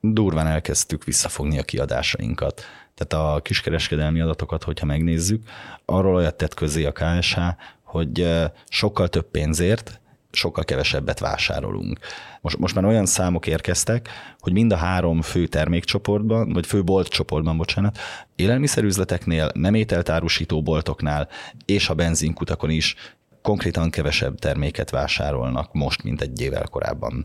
Durván 0.00 0.46
elkezdtük 0.46 1.04
visszafogni 1.04 1.58
a 1.58 1.62
kiadásainkat. 1.62 2.62
Tehát 2.94 3.26
a 3.34 3.40
kiskereskedelmi 3.40 4.20
adatokat, 4.20 4.62
hogyha 4.62 4.86
megnézzük, 4.86 5.42
arról 5.84 6.14
olyat 6.14 6.36
tett 6.36 6.54
közé 6.54 6.84
a 6.84 6.92
KSH, 6.92 7.38
hogy 7.82 8.28
sokkal 8.68 9.08
több 9.08 9.30
pénzért 9.30 10.00
sokkal 10.32 10.64
kevesebbet 10.64 11.18
vásárolunk. 11.18 11.98
Most, 12.40 12.58
most 12.58 12.74
már 12.74 12.84
olyan 12.84 13.06
számok 13.06 13.46
érkeztek, 13.46 14.08
hogy 14.38 14.52
mind 14.52 14.72
a 14.72 14.76
három 14.76 15.22
fő 15.22 15.46
termékcsoportban, 15.46 16.52
vagy 16.52 16.66
fő 16.66 16.84
boltcsoportban, 16.84 17.56
bocsánat, 17.56 17.98
élelmiszerüzleteknél, 18.36 19.50
nem 19.54 19.74
ételtárusító 19.74 20.62
boltoknál 20.62 21.28
és 21.64 21.88
a 21.88 21.94
benzinkutakon 21.94 22.70
is 22.70 22.94
konkrétan 23.42 23.90
kevesebb 23.90 24.38
terméket 24.38 24.90
vásárolnak 24.90 25.72
most, 25.72 26.02
mint 26.02 26.20
egy 26.20 26.40
évvel 26.40 26.66
korábban. 26.70 27.22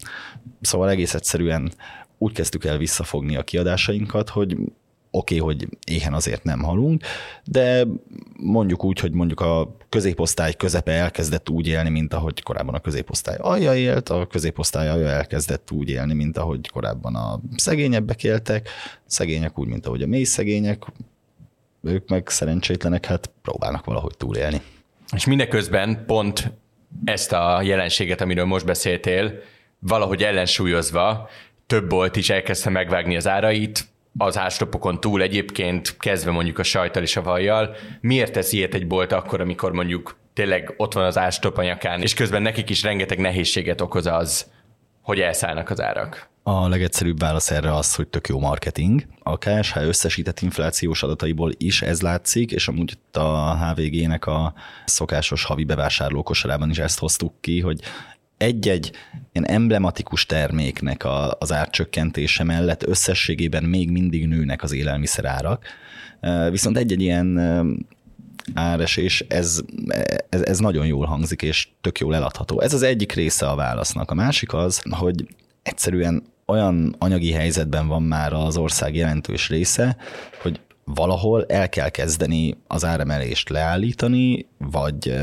Szóval 0.61 0.89
egész 0.89 1.13
egyszerűen 1.13 1.71
úgy 2.17 2.33
kezdtük 2.33 2.65
el 2.65 2.77
visszafogni 2.77 3.35
a 3.35 3.43
kiadásainkat, 3.43 4.29
hogy 4.29 4.57
oké, 5.11 5.39
okay, 5.39 5.55
hogy 5.55 5.67
éhen 5.87 6.13
azért 6.13 6.43
nem 6.43 6.63
halunk, 6.63 7.03
de 7.45 7.85
mondjuk 8.37 8.83
úgy, 8.83 8.99
hogy 8.99 9.11
mondjuk 9.11 9.39
a 9.39 9.75
középosztály 9.89 10.53
közepe 10.53 10.91
elkezdett 10.91 11.49
úgy 11.49 11.67
élni, 11.67 11.89
mint 11.89 12.13
ahogy 12.13 12.43
korábban 12.43 12.75
a 12.75 12.79
középosztály 12.79 13.37
alja 13.39 13.75
élt, 13.75 14.09
a 14.09 14.27
középosztály 14.27 14.89
alja 14.89 15.07
elkezdett 15.07 15.71
úgy 15.71 15.89
élni, 15.89 16.13
mint 16.13 16.37
ahogy 16.37 16.69
korábban 16.69 17.15
a 17.15 17.39
szegényebbek 17.55 18.23
éltek, 18.23 18.69
szegények 19.05 19.59
úgy, 19.59 19.67
mint 19.67 19.85
ahogy 19.85 20.01
a 20.01 20.07
mély 20.07 20.23
szegények, 20.23 20.83
ők 21.83 22.09
meg 22.09 22.29
szerencsétlenek, 22.29 23.05
hát 23.05 23.31
próbálnak 23.41 23.85
valahogy 23.85 24.17
túlélni. 24.17 24.61
És 25.15 25.25
mindeközben 25.25 26.03
pont 26.05 26.51
ezt 27.03 27.31
a 27.31 27.61
jelenséget, 27.61 28.21
amiről 28.21 28.45
most 28.45 28.65
beszéltél, 28.65 29.39
valahogy 29.79 30.23
ellensúlyozva 30.23 31.29
több 31.67 31.89
bolt 31.89 32.15
is 32.15 32.29
elkezdte 32.29 32.69
megvágni 32.69 33.15
az 33.15 33.27
árait, 33.27 33.87
az 34.17 34.38
ástopokon 34.38 35.00
túl 35.00 35.21
egyébként, 35.21 35.97
kezdve 35.97 36.31
mondjuk 36.31 36.59
a 36.59 36.63
sajtal 36.63 37.03
és 37.03 37.15
a 37.15 37.21
vajjal, 37.21 37.75
miért 38.01 38.33
tesz 38.33 38.51
ilyet 38.51 38.74
egy 38.74 38.88
bolt 38.88 39.12
akkor, 39.12 39.41
amikor 39.41 39.71
mondjuk 39.71 40.17
tényleg 40.33 40.74
ott 40.77 40.93
van 40.93 41.03
az 41.03 41.17
ástop 41.17 41.57
a 41.57 41.63
nyakán, 41.63 42.01
és 42.01 42.13
közben 42.13 42.41
nekik 42.41 42.69
is 42.69 42.83
rengeteg 42.83 43.19
nehézséget 43.19 43.81
okoz 43.81 44.05
az, 44.05 44.51
hogy 45.01 45.19
elszállnak 45.19 45.69
az 45.69 45.81
árak? 45.81 46.29
A 46.43 46.67
legegyszerűbb 46.67 47.19
válasz 47.19 47.51
erre 47.51 47.75
az, 47.75 47.95
hogy 47.95 48.07
tök 48.07 48.27
jó 48.27 48.39
marketing. 48.39 49.03
A 49.24 49.38
KSH 49.38 49.77
összesített 49.77 50.39
inflációs 50.39 51.03
adataiból 51.03 51.51
is 51.57 51.81
ez 51.81 52.01
látszik, 52.01 52.51
és 52.51 52.67
amúgy 52.67 52.97
a 53.12 53.55
HVG-nek 53.55 54.25
a 54.25 54.53
szokásos 54.86 55.43
havi 55.43 55.63
bevásárlókosarában 55.63 56.69
is 56.69 56.77
ezt 56.77 57.00
hoztuk 57.00 57.33
ki, 57.41 57.59
hogy 57.59 57.79
egy-egy 58.38 58.91
ilyen 59.32 59.48
emblematikus 59.48 60.25
terméknek 60.25 61.03
a, 61.03 61.36
az 61.39 61.51
árcsökkentése 61.51 62.44
mellett 62.44 62.84
összességében 62.84 63.63
még 63.63 63.91
mindig 63.91 64.27
nőnek 64.27 64.63
az 64.63 64.74
élelmiszerárak. 64.74 65.65
Viszont 66.50 66.77
egy-egy 66.77 67.01
ilyen 67.01 67.39
áresés, 68.53 69.25
ez, 69.27 69.60
ez, 70.29 70.41
ez 70.41 70.60
nagyon 70.60 70.86
jól 70.86 71.06
hangzik, 71.06 71.41
és 71.41 71.67
tök 71.82 72.00
jól 72.00 72.15
eladható. 72.15 72.62
Ez 72.62 72.74
az 72.74 72.82
egyik 72.82 73.12
része 73.12 73.50
a 73.50 73.56
válasznak. 73.56 74.12
A 74.12 74.15
másik 74.15 74.53
az, 74.53 74.82
hogy 74.89 75.27
egyszerűen 75.63 76.24
olyan 76.46 76.96
anyagi 76.98 77.32
helyzetben 77.32 77.88
van 77.88 78.03
már 78.03 78.34
az 78.34 78.58
ország 78.58 78.96
jelentős 78.96 79.50
része, 79.50 79.98
hogy 80.41 80.60
valahol 80.96 81.46
el 81.46 81.70
kell 81.70 81.89
kezdeni 81.89 82.58
az 82.67 82.86
áremelést 82.86 83.50
leállítani, 83.50 84.48
vagy, 84.58 85.13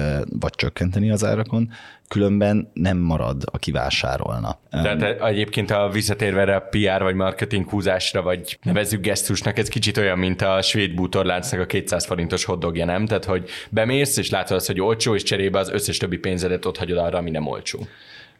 vagy 0.40 0.52
csökkenteni 0.54 1.11
az 1.11 1.25
árakon, 1.25 1.71
különben 2.09 2.71
nem 2.73 2.97
marad, 2.97 3.42
aki 3.52 3.71
vásárolna. 3.71 4.59
Tehát 4.71 5.23
egyébként 5.23 5.71
a 5.71 5.88
visszatérve 5.92 6.56
a 6.56 6.61
PR 6.71 7.02
vagy 7.02 7.14
marketing 7.14 7.68
húzásra, 7.68 8.23
vagy 8.23 8.59
nevezzük 8.62 9.00
gesztusnak, 9.00 9.59
ez 9.59 9.68
kicsit 9.68 9.97
olyan, 9.97 10.18
mint 10.18 10.42
a 10.42 10.62
svéd 10.62 10.94
bútorláncnak 10.94 11.61
a 11.61 11.66
200 11.66 12.04
forintos 12.04 12.44
hoddogja, 12.44 12.85
nem? 12.85 13.06
Tehát, 13.06 13.25
hogy 13.25 13.49
bemész, 13.71 14.16
és 14.16 14.30
látod 14.30 14.56
azt, 14.56 14.66
hogy 14.66 14.80
olcsó, 14.80 15.14
és 15.14 15.23
cserébe 15.23 15.59
az 15.59 15.71
összes 15.71 15.97
többi 15.97 16.16
pénzedet 16.16 16.64
ott 16.64 16.78
hagyod 16.78 16.99
arra, 16.99 17.18
ami 17.18 17.30
nem 17.30 17.47
olcsó. 17.47 17.87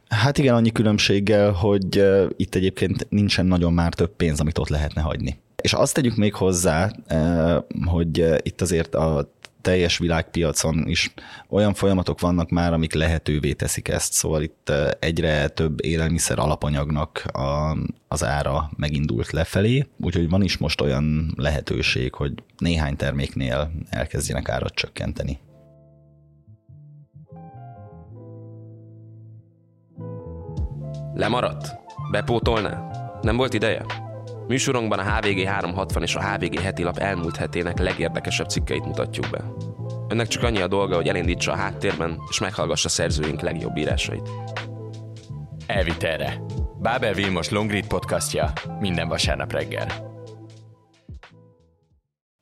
Hát 0.09 0.39
igen, 0.39 0.55
annyi 0.55 0.73
különbséggel, 0.73 1.53
hogy 1.53 2.05
itt 2.37 2.55
egyébként 2.55 3.07
nincsen 3.11 3.47
nagyon 3.47 3.73
már 3.73 3.95
több 3.95 4.17
pénz, 4.17 4.41
amit 4.41 4.59
ott 4.59 4.69
lehetne 4.69 5.01
hagyni. 5.01 5.43
És 5.65 5.73
azt 5.73 5.95
tegyük 5.95 6.17
még 6.17 6.35
hozzá, 6.35 6.91
hogy 7.85 8.25
itt 8.43 8.61
azért 8.61 8.95
a 8.95 9.33
teljes 9.61 9.99
világpiacon 9.99 10.89
is 10.89 11.15
olyan 11.49 11.75
folyamatok 11.75 12.21
vannak 12.21 12.51
már, 12.51 12.73
amik 12.73 12.95
lehetővé 12.95 13.53
teszik 13.53 13.89
ezt. 13.89 14.13
Szóval 14.13 14.43
itt 14.43 14.73
egyre 14.99 15.49
több 15.49 15.85
élelmiszer 15.85 16.39
alapanyagnak 16.39 17.25
a, 17.33 17.77
az 18.09 18.25
ára 18.25 18.71
megindult 18.77 19.31
lefelé, 19.31 19.87
úgyhogy 20.01 20.29
van 20.29 20.43
is 20.43 20.57
most 20.57 20.81
olyan 20.81 21.33
lehetőség, 21.37 22.15
hogy 22.15 22.33
néhány 22.59 22.97
terméknél 22.97 23.71
elkezdjenek 23.91 24.49
árat 24.49 24.75
csökkenteni. 24.75 25.39
Lemaradt? 31.15 31.77
Bepótolná? 32.11 32.91
Nem 33.23 33.37
volt 33.37 33.55
ideje? 33.55 34.04
Műsorunkban 34.47 34.99
a 34.99 35.15
HVG 35.15 35.45
360 35.45 36.03
és 36.03 36.15
a 36.15 36.33
HVG 36.33 36.61
heti 36.61 36.83
lap 36.83 36.99
elmúlt 36.99 37.37
hetének 37.37 37.79
legérdekesebb 37.79 38.49
cikkeit 38.49 38.85
mutatjuk 38.85 39.31
be. 39.31 39.45
Önnek 40.09 40.29
csak 40.29 40.43
annyi 40.43 40.61
a 40.61 40.69
dolga, 40.69 40.97
hogy 40.97 41.09
elindítsa 41.09 41.53
a 41.53 41.57
háttérben, 41.57 42.19
és 42.31 42.39
meghallgassa 42.39 42.89
szerzőink 42.89 43.41
legjobb 43.41 43.77
írásait. 43.77 44.31
Elvitelre. 45.67 46.41
Bábel 46.81 47.13
Vilmos 47.13 47.49
Longread 47.49 47.87
podcastja 47.87 48.53
minden 48.81 49.09
vasárnap 49.09 49.53
reggel. 49.53 49.87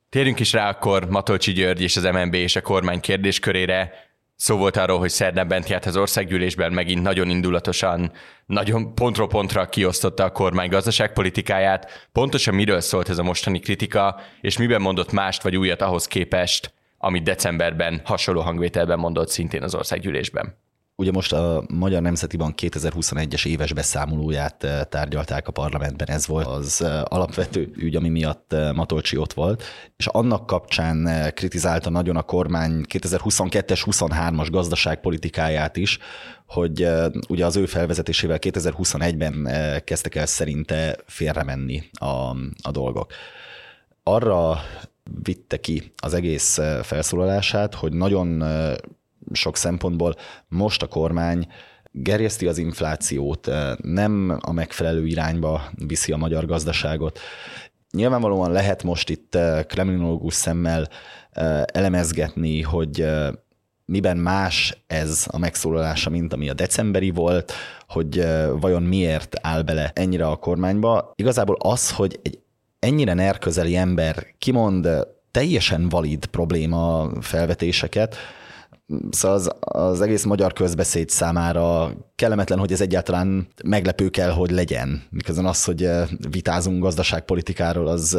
Térjünk 0.09 0.39
is 0.39 0.53
rá 0.53 0.69
akkor 0.69 1.09
Matolcsi 1.09 1.51
György 1.51 1.81
és 1.81 1.97
az 1.97 2.03
MNB 2.03 2.33
és 2.33 2.55
a 2.55 2.61
kormány 2.61 2.99
kérdéskörére. 2.99 3.91
Szó 4.35 4.57
volt 4.57 4.77
arról, 4.77 4.99
hogy 4.99 5.09
szerdán 5.09 5.47
bent 5.47 5.69
járt 5.69 5.85
az 5.85 5.97
országgyűlésben, 5.97 6.73
megint 6.73 7.01
nagyon 7.01 7.29
indulatosan, 7.29 8.11
nagyon 8.45 8.95
pontról 8.95 9.27
pontra 9.27 9.69
kiosztotta 9.69 10.23
a 10.23 10.31
kormány 10.31 10.69
gazdaságpolitikáját. 10.69 12.09
Pontosan 12.11 12.55
miről 12.55 12.79
szólt 12.79 13.09
ez 13.09 13.17
a 13.17 13.23
mostani 13.23 13.59
kritika, 13.59 14.19
és 14.41 14.57
miben 14.57 14.81
mondott 14.81 15.11
mást 15.11 15.41
vagy 15.41 15.57
újat 15.57 15.81
ahhoz 15.81 16.07
képest, 16.07 16.73
amit 16.97 17.23
decemberben 17.23 18.01
hasonló 18.03 18.41
hangvételben 18.41 18.99
mondott 18.99 19.29
szintén 19.29 19.63
az 19.63 19.75
országgyűlésben? 19.75 20.62
Ugye 21.03 21.11
most 21.11 21.33
a 21.33 21.63
Magyar 21.67 22.01
Nemzeti 22.01 22.37
Bank 22.37 22.55
2021-es 22.61 23.45
éves 23.45 23.73
beszámolóját 23.73 24.63
eh, 24.63 24.83
tárgyalták 24.89 25.47
a 25.47 25.51
parlamentben, 25.51 26.09
ez 26.09 26.27
volt 26.27 26.47
az 26.47 26.81
eh, 26.81 27.01
alapvető 27.03 27.71
ügy, 27.75 27.95
ami 27.95 28.09
miatt 28.09 28.53
eh, 28.53 28.73
Matolcsi 28.73 29.17
ott 29.17 29.33
volt, 29.33 29.63
és 29.97 30.07
annak 30.07 30.45
kapcsán 30.45 31.09
kritizálta 31.33 31.89
nagyon 31.89 32.15
a 32.15 32.21
kormány 32.21 32.85
2022-es, 32.89 33.81
23-as 33.85 34.47
gazdaságpolitikáját 34.51 35.77
is, 35.77 35.99
hogy 36.45 36.87
ugye 37.29 37.45
az 37.45 37.55
ő 37.55 37.65
felvezetésével 37.65 38.37
2021-ben 38.41 39.47
kezdtek 39.83 40.15
el 40.15 40.25
szerinte 40.25 40.97
félremenni 41.05 41.83
a, 41.91 42.05
a 42.61 42.71
dolgok. 42.71 43.11
Arra 44.03 44.59
vitte 45.23 45.57
ki 45.59 45.93
az 45.97 46.13
egész 46.13 46.59
felszólalását, 46.81 47.75
hogy 47.75 47.93
nagyon 47.93 48.43
sok 49.31 49.57
szempontból 49.57 50.15
most 50.47 50.81
a 50.81 50.87
kormány 50.87 51.47
gerjeszti 51.91 52.47
az 52.47 52.57
inflációt, 52.57 53.49
nem 53.81 54.37
a 54.41 54.51
megfelelő 54.51 55.05
irányba 55.05 55.61
viszi 55.75 56.11
a 56.11 56.17
magyar 56.17 56.45
gazdaságot. 56.45 57.19
Nyilvánvalóan 57.91 58.51
lehet 58.51 58.83
most 58.83 59.09
itt 59.09 59.37
kremlinológus 59.67 60.33
szemmel 60.33 60.87
elemezgetni, 61.65 62.61
hogy 62.61 63.07
miben 63.85 64.17
más 64.17 64.83
ez 64.87 65.25
a 65.31 65.37
megszólalása, 65.37 66.09
mint 66.09 66.33
ami 66.33 66.49
a 66.49 66.53
decemberi 66.53 67.09
volt, 67.09 67.53
hogy 67.87 68.25
vajon 68.59 68.83
miért 68.83 69.35
áll 69.41 69.61
bele 69.61 69.91
ennyire 69.95 70.27
a 70.27 70.35
kormányba. 70.35 71.11
Igazából 71.15 71.57
az, 71.59 71.91
hogy 71.91 72.19
egy 72.23 72.39
ennyire 72.79 73.13
nerközeli 73.13 73.75
ember 73.75 74.25
kimond 74.37 74.89
teljesen 75.31 75.89
valid 75.89 76.25
probléma 76.25 77.09
felvetéseket, 77.21 78.15
Szóval 79.09 79.37
az, 79.37 79.51
az 79.59 80.01
egész 80.01 80.23
magyar 80.23 80.53
közbeszéd 80.53 81.09
számára 81.09 81.91
kellemetlen, 82.15 82.59
hogy 82.59 82.71
ez 82.71 82.81
egyáltalán 82.81 83.47
meglepő 83.63 84.09
kell, 84.09 84.29
hogy 84.31 84.51
legyen. 84.51 85.03
Miközben 85.09 85.45
az, 85.45 85.63
hogy 85.63 85.89
vitázunk 86.29 86.81
gazdaságpolitikáról, 86.81 87.87
az, 87.87 88.17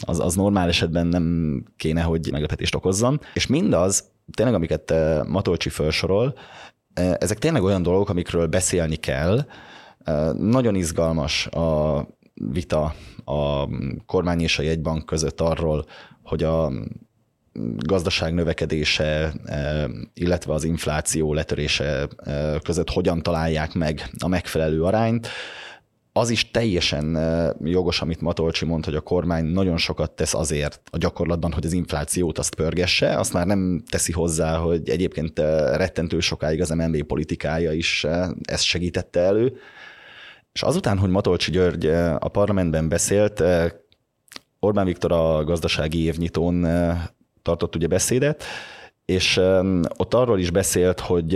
az, 0.00 0.20
az 0.20 0.34
normál 0.34 0.68
esetben 0.68 1.06
nem 1.06 1.62
kéne, 1.76 2.02
hogy 2.02 2.28
meglepetést 2.30 2.74
okozzon. 2.74 3.20
És 3.34 3.46
mindaz, 3.46 4.04
tényleg 4.34 4.54
amiket 4.54 4.94
Matolcsi 5.26 5.68
felsorol, 5.68 6.34
ezek 7.18 7.38
tényleg 7.38 7.62
olyan 7.62 7.82
dolgok, 7.82 8.08
amikről 8.08 8.46
beszélni 8.46 8.96
kell. 8.96 9.46
Nagyon 10.38 10.74
izgalmas 10.74 11.46
a 11.46 12.00
vita 12.34 12.94
a 13.24 13.68
kormány 14.06 14.40
és 14.40 14.58
a 14.58 14.62
jegybank 14.62 15.06
között 15.06 15.40
arról, 15.40 15.84
hogy 16.22 16.42
a 16.42 16.72
gazdaság 17.76 18.34
növekedése, 18.34 19.32
illetve 20.14 20.52
az 20.52 20.64
infláció 20.64 21.32
letörése 21.32 22.08
között 22.62 22.90
hogyan 22.90 23.22
találják 23.22 23.74
meg 23.74 24.10
a 24.18 24.28
megfelelő 24.28 24.82
arányt. 24.82 25.28
Az 26.16 26.30
is 26.30 26.50
teljesen 26.50 27.18
jogos, 27.64 28.00
amit 28.00 28.20
Matolcsi 28.20 28.64
mond, 28.64 28.84
hogy 28.84 28.94
a 28.94 29.00
kormány 29.00 29.44
nagyon 29.44 29.76
sokat 29.76 30.10
tesz 30.10 30.34
azért 30.34 30.80
a 30.90 30.96
gyakorlatban, 30.96 31.52
hogy 31.52 31.66
az 31.66 31.72
inflációt 31.72 32.38
azt 32.38 32.54
pörgesse, 32.54 33.18
azt 33.18 33.32
már 33.32 33.46
nem 33.46 33.82
teszi 33.90 34.12
hozzá, 34.12 34.56
hogy 34.56 34.88
egyébként 34.88 35.38
rettentő 35.74 36.20
sokáig 36.20 36.60
az 36.60 36.70
MNB 36.70 37.02
politikája 37.02 37.72
is 37.72 38.06
ezt 38.42 38.64
segítette 38.64 39.20
elő. 39.20 39.56
És 40.52 40.62
azután, 40.62 40.98
hogy 40.98 41.10
Matolcsi 41.10 41.50
György 41.50 41.86
a 42.18 42.28
parlamentben 42.28 42.88
beszélt, 42.88 43.42
Orbán 44.60 44.86
Viktor 44.86 45.12
a 45.12 45.44
gazdasági 45.44 46.04
évnyitón 46.04 46.66
tartott 47.44 47.74
ugye 47.74 47.86
beszédet, 47.86 48.44
és 49.04 49.40
ott 49.96 50.14
arról 50.14 50.38
is 50.38 50.50
beszélt, 50.50 51.00
hogy 51.00 51.34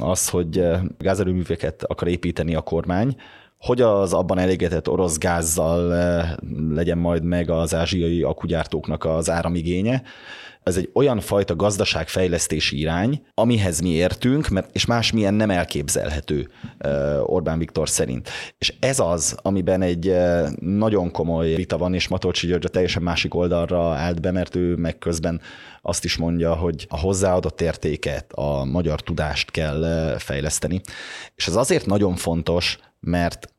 az, 0.00 0.28
hogy 0.28 0.64
gázerőműveket 0.98 1.82
akar 1.82 2.08
építeni 2.08 2.54
a 2.54 2.60
kormány, 2.60 3.16
hogy 3.58 3.80
az 3.80 4.12
abban 4.12 4.38
elégedett 4.38 4.88
orosz 4.88 5.18
gázzal 5.18 5.88
legyen 6.70 6.98
majd 6.98 7.22
meg 7.22 7.50
az 7.50 7.74
ázsiai 7.74 8.22
akugyártóknak 8.22 9.04
az 9.04 9.30
áramigénye, 9.30 10.02
ez 10.68 10.76
egy 10.76 10.90
olyan 10.92 11.20
fajta 11.20 11.56
gazdaságfejlesztési 11.56 12.78
irány, 12.78 13.22
amihez 13.34 13.80
mi 13.80 13.88
értünk, 13.88 14.48
mert, 14.48 14.68
és 14.72 14.84
másmilyen 14.84 15.34
nem 15.34 15.50
elképzelhető 15.50 16.48
Orbán 17.22 17.58
Viktor 17.58 17.88
szerint. 17.88 18.28
És 18.58 18.74
ez 18.80 18.98
az, 18.98 19.36
amiben 19.42 19.82
egy 19.82 20.14
nagyon 20.60 21.10
komoly 21.10 21.54
vita 21.54 21.78
van, 21.78 21.94
és 21.94 22.08
Matolcsi 22.08 22.46
György 22.46 22.64
a 22.64 22.68
teljesen 22.68 23.02
másik 23.02 23.34
oldalra 23.34 23.94
állt 23.94 24.20
be, 24.20 24.30
mert 24.30 24.56
ő 24.56 24.76
meg 24.76 24.98
közben 24.98 25.40
azt 25.82 26.04
is 26.04 26.16
mondja, 26.16 26.54
hogy 26.54 26.86
a 26.88 26.98
hozzáadott 26.98 27.60
értéket, 27.60 28.32
a 28.32 28.64
magyar 28.64 29.00
tudást 29.00 29.50
kell 29.50 30.14
fejleszteni. 30.18 30.80
És 31.34 31.46
ez 31.46 31.56
azért 31.56 31.86
nagyon 31.86 32.16
fontos, 32.16 32.78
mert 33.00 33.52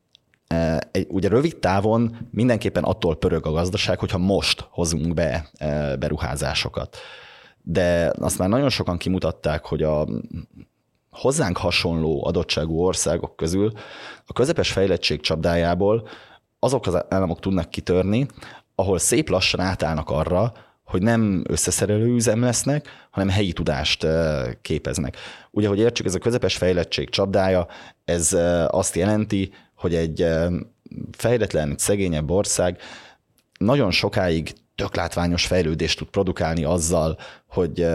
egy, 0.90 1.06
ugye 1.08 1.28
rövid 1.28 1.56
távon 1.56 2.16
mindenképpen 2.30 2.82
attól 2.82 3.16
pörög 3.16 3.46
a 3.46 3.50
gazdaság, 3.50 3.98
hogyha 3.98 4.18
most 4.18 4.66
hozunk 4.70 5.14
be 5.14 5.50
beruházásokat. 5.98 6.96
De 7.62 8.12
azt 8.18 8.38
már 8.38 8.48
nagyon 8.48 8.68
sokan 8.68 8.98
kimutatták, 8.98 9.66
hogy 9.66 9.82
a 9.82 10.06
hozzánk 11.10 11.56
hasonló 11.56 12.26
adottságú 12.26 12.80
országok 12.80 13.36
közül 13.36 13.72
a 14.26 14.32
közepes 14.32 14.72
fejlettség 14.72 15.20
csapdájából 15.20 16.08
azok 16.58 16.86
az 16.86 17.04
államok 17.08 17.40
tudnak 17.40 17.70
kitörni, 17.70 18.26
ahol 18.74 18.98
szép 18.98 19.28
lassan 19.28 19.60
átállnak 19.60 20.10
arra, 20.10 20.52
hogy 20.84 21.02
nem 21.02 21.44
összeszerelő 21.48 22.14
üzem 22.14 22.40
lesznek, 22.40 22.88
hanem 23.10 23.28
helyi 23.28 23.52
tudást 23.52 24.06
képeznek. 24.62 25.16
Ugye, 25.50 25.68
hogy 25.68 25.78
értsük, 25.78 26.06
ez 26.06 26.14
a 26.14 26.18
közepes 26.18 26.56
fejlettség 26.56 27.10
csapdája, 27.10 27.66
ez 28.04 28.36
azt 28.66 28.96
jelenti, 28.96 29.52
hogy 29.80 29.94
egy 29.94 30.26
fejletlen, 31.10 31.74
szegényebb 31.78 32.30
ország 32.30 32.78
nagyon 33.58 33.90
sokáig 33.90 34.52
tök 34.74 34.96
látványos 34.96 35.46
fejlődést 35.46 35.98
tud 35.98 36.08
produkálni 36.08 36.64
azzal, 36.64 37.18
hogy 37.48 37.86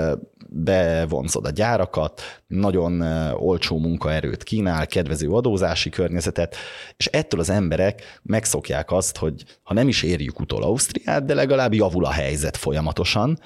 bevonzod 0.50 1.46
a 1.46 1.50
gyárakat, 1.50 2.22
nagyon 2.48 3.02
olcsó 3.32 3.80
munkaerőt 3.80 4.44
kínál, 4.44 4.88
kedvező 4.88 5.30
adózási 5.30 5.90
környezetet, 5.90 6.56
és 6.98 7.06
ettől 7.06 7.40
az 7.40 7.50
emberek 7.50 8.20
megszokják 8.22 8.92
azt, 8.92 9.18
hogy 9.18 9.44
ha 9.64 9.74
nem 9.74 9.88
is 9.88 10.04
érjük 10.04 10.40
utol 10.40 10.64
Ausztriát, 10.64 11.26
de 11.26 11.34
legalább 11.34 11.74
javul 11.74 12.06
a 12.06 12.12
helyzet 12.12 12.58
folyamatosan, 12.58 13.40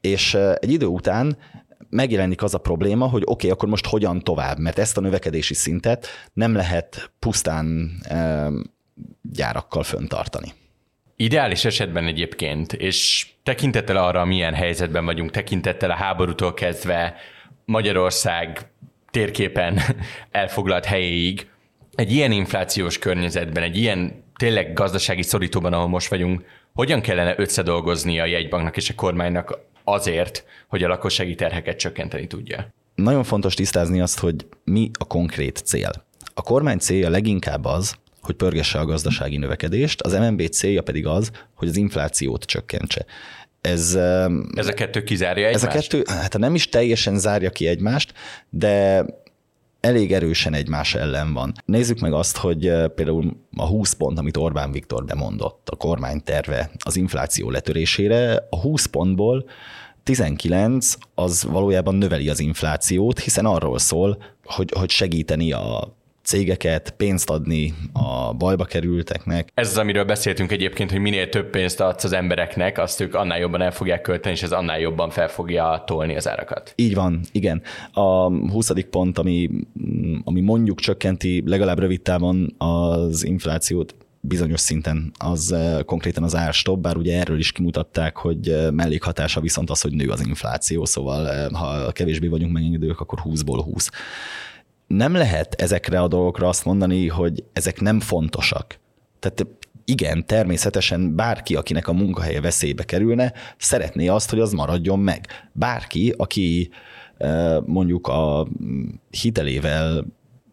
és 0.00 0.34
egy 0.34 0.70
idő 0.70 0.86
után 0.86 1.36
megjelenik 1.90 2.42
az 2.42 2.54
a 2.54 2.58
probléma, 2.58 3.06
hogy 3.06 3.22
oké, 3.22 3.32
okay, 3.32 3.50
akkor 3.50 3.68
most 3.68 3.86
hogyan 3.86 4.20
tovább, 4.20 4.58
mert 4.58 4.78
ezt 4.78 4.96
a 4.96 5.00
növekedési 5.00 5.54
szintet 5.54 6.06
nem 6.32 6.54
lehet 6.54 7.12
pusztán 7.18 7.90
e, 8.02 8.48
gyárakkal 9.22 9.82
föntartani. 9.82 10.52
Ideális 11.16 11.64
esetben 11.64 12.06
egyébként, 12.06 12.72
és 12.72 13.28
tekintettel 13.42 13.96
arra, 13.96 14.24
milyen 14.24 14.54
helyzetben 14.54 15.04
vagyunk, 15.04 15.30
tekintettel 15.30 15.90
a 15.90 15.94
háborútól 15.94 16.54
kezdve 16.54 17.14
Magyarország 17.64 18.70
térképen 19.10 19.80
elfoglalt 20.30 20.84
helyéig, 20.84 21.48
egy 21.94 22.12
ilyen 22.12 22.32
inflációs 22.32 22.98
környezetben, 22.98 23.62
egy 23.62 23.76
ilyen 23.76 24.24
tényleg 24.36 24.72
gazdasági 24.72 25.22
szorítóban, 25.22 25.72
ahol 25.72 25.88
most 25.88 26.08
vagyunk, 26.08 26.44
hogyan 26.72 27.00
kellene 27.00 27.34
összedolgozni 27.36 28.20
a 28.20 28.24
jegybanknak 28.24 28.76
és 28.76 28.90
a 28.90 28.94
kormánynak 28.94 29.58
azért, 29.84 30.44
hogy 30.68 30.82
a 30.82 30.88
lakossági 30.88 31.34
terheket 31.34 31.76
csökkenteni 31.76 32.26
tudja. 32.26 32.72
Nagyon 32.94 33.24
fontos 33.24 33.54
tisztázni 33.54 34.00
azt, 34.00 34.18
hogy 34.18 34.46
mi 34.64 34.90
a 34.98 35.04
konkrét 35.04 35.62
cél. 35.64 36.04
A 36.34 36.42
kormány 36.42 36.78
célja 36.78 37.10
leginkább 37.10 37.64
az, 37.64 37.96
hogy 38.20 38.34
pörgesse 38.34 38.78
a 38.78 38.84
gazdasági 38.84 39.36
növekedést, 39.36 40.02
az 40.02 40.12
MNB 40.12 40.48
célja 40.48 40.82
pedig 40.82 41.06
az, 41.06 41.30
hogy 41.54 41.68
az 41.68 41.76
inflációt 41.76 42.44
csökkentse. 42.44 43.04
Ez, 43.60 43.94
ez 44.54 44.66
a 44.66 44.72
kettő 44.74 45.02
kizárja 45.02 45.46
egymást? 45.46 45.64
Ez 45.64 45.74
a 45.74 45.80
kettő, 45.80 46.02
hát 46.06 46.38
nem 46.38 46.54
is 46.54 46.68
teljesen 46.68 47.18
zárja 47.18 47.50
ki 47.50 47.66
egymást, 47.66 48.12
de 48.50 49.04
elég 49.84 50.12
erősen 50.12 50.54
egymás 50.54 50.94
ellen 50.94 51.32
van. 51.32 51.52
Nézzük 51.64 51.98
meg 51.98 52.12
azt, 52.12 52.36
hogy 52.36 52.60
például 52.94 53.36
a 53.56 53.66
20 53.66 53.92
pont, 53.92 54.18
amit 54.18 54.36
Orbán 54.36 54.72
Viktor 54.72 55.04
bemondott, 55.04 55.68
a 55.68 55.76
kormány 55.76 56.22
terve 56.22 56.70
az 56.84 56.96
infláció 56.96 57.50
letörésére, 57.50 58.46
a 58.50 58.60
20 58.60 58.86
pontból 58.86 59.44
19 60.02 60.94
az 61.14 61.44
valójában 61.44 61.94
növeli 61.94 62.28
az 62.28 62.40
inflációt, 62.40 63.18
hiszen 63.18 63.46
arról 63.46 63.78
szól, 63.78 64.22
hogy, 64.44 64.72
hogy 64.78 64.90
segíteni 64.90 65.52
a 65.52 65.96
cégeket, 66.24 66.94
pénzt 66.96 67.30
adni 67.30 67.74
a 67.92 68.32
bajba 68.32 68.64
kerülteknek. 68.64 69.48
Ez 69.54 69.68
az, 69.68 69.78
amiről 69.78 70.04
beszéltünk 70.04 70.52
egyébként, 70.52 70.90
hogy 70.90 71.00
minél 71.00 71.28
több 71.28 71.50
pénzt 71.50 71.80
adsz 71.80 72.04
az 72.04 72.12
embereknek, 72.12 72.78
azt 72.78 73.00
ők 73.00 73.14
annál 73.14 73.38
jobban 73.38 73.62
el 73.62 73.72
fogják 73.72 74.00
költeni, 74.00 74.34
és 74.34 74.42
ez 74.42 74.52
annál 74.52 74.80
jobban 74.80 75.10
fel 75.10 75.28
fogja 75.28 75.82
tolni 75.86 76.16
az 76.16 76.28
árakat. 76.28 76.72
Így 76.76 76.94
van, 76.94 77.20
igen. 77.32 77.62
A 77.92 78.28
20. 78.28 78.70
pont, 78.90 79.18
ami, 79.18 79.50
ami 80.24 80.40
mondjuk 80.40 80.80
csökkenti 80.80 81.42
legalább 81.46 81.78
rövid 81.78 82.02
távon 82.02 82.54
az 82.58 83.24
inflációt, 83.24 83.94
bizonyos 84.26 84.60
szinten 84.60 85.12
az 85.18 85.52
eh, 85.52 85.82
konkrétan 85.82 86.22
az 86.22 86.34
árstop, 86.34 86.80
bár 86.80 86.96
ugye 86.96 87.18
erről 87.18 87.38
is 87.38 87.52
kimutatták, 87.52 88.16
hogy 88.16 88.48
eh, 88.48 88.70
mellékhatása 88.70 89.40
viszont 89.40 89.70
az, 89.70 89.80
hogy 89.80 89.92
nő 89.92 90.08
az 90.08 90.26
infláció, 90.26 90.84
szóval 90.84 91.28
eh, 91.28 91.46
ha 91.50 91.92
kevésbé 91.92 92.26
vagyunk 92.26 92.52
megengedők, 92.52 93.00
akkor 93.00 93.18
20-ból 93.24 93.60
20 93.64 93.90
nem 94.86 95.14
lehet 95.14 95.54
ezekre 95.54 96.00
a 96.00 96.08
dolgokra 96.08 96.48
azt 96.48 96.64
mondani, 96.64 97.08
hogy 97.08 97.44
ezek 97.52 97.80
nem 97.80 98.00
fontosak. 98.00 98.78
Tehát 99.18 99.46
igen, 99.84 100.26
természetesen 100.26 101.16
bárki, 101.16 101.54
akinek 101.54 101.88
a 101.88 101.92
munkahelye 101.92 102.40
veszélybe 102.40 102.84
kerülne, 102.84 103.32
szeretné 103.56 104.06
azt, 104.08 104.30
hogy 104.30 104.40
az 104.40 104.52
maradjon 104.52 104.98
meg. 104.98 105.26
Bárki, 105.52 106.14
aki 106.16 106.70
mondjuk 107.64 108.06
a 108.06 108.46
hitelével 109.10 110.04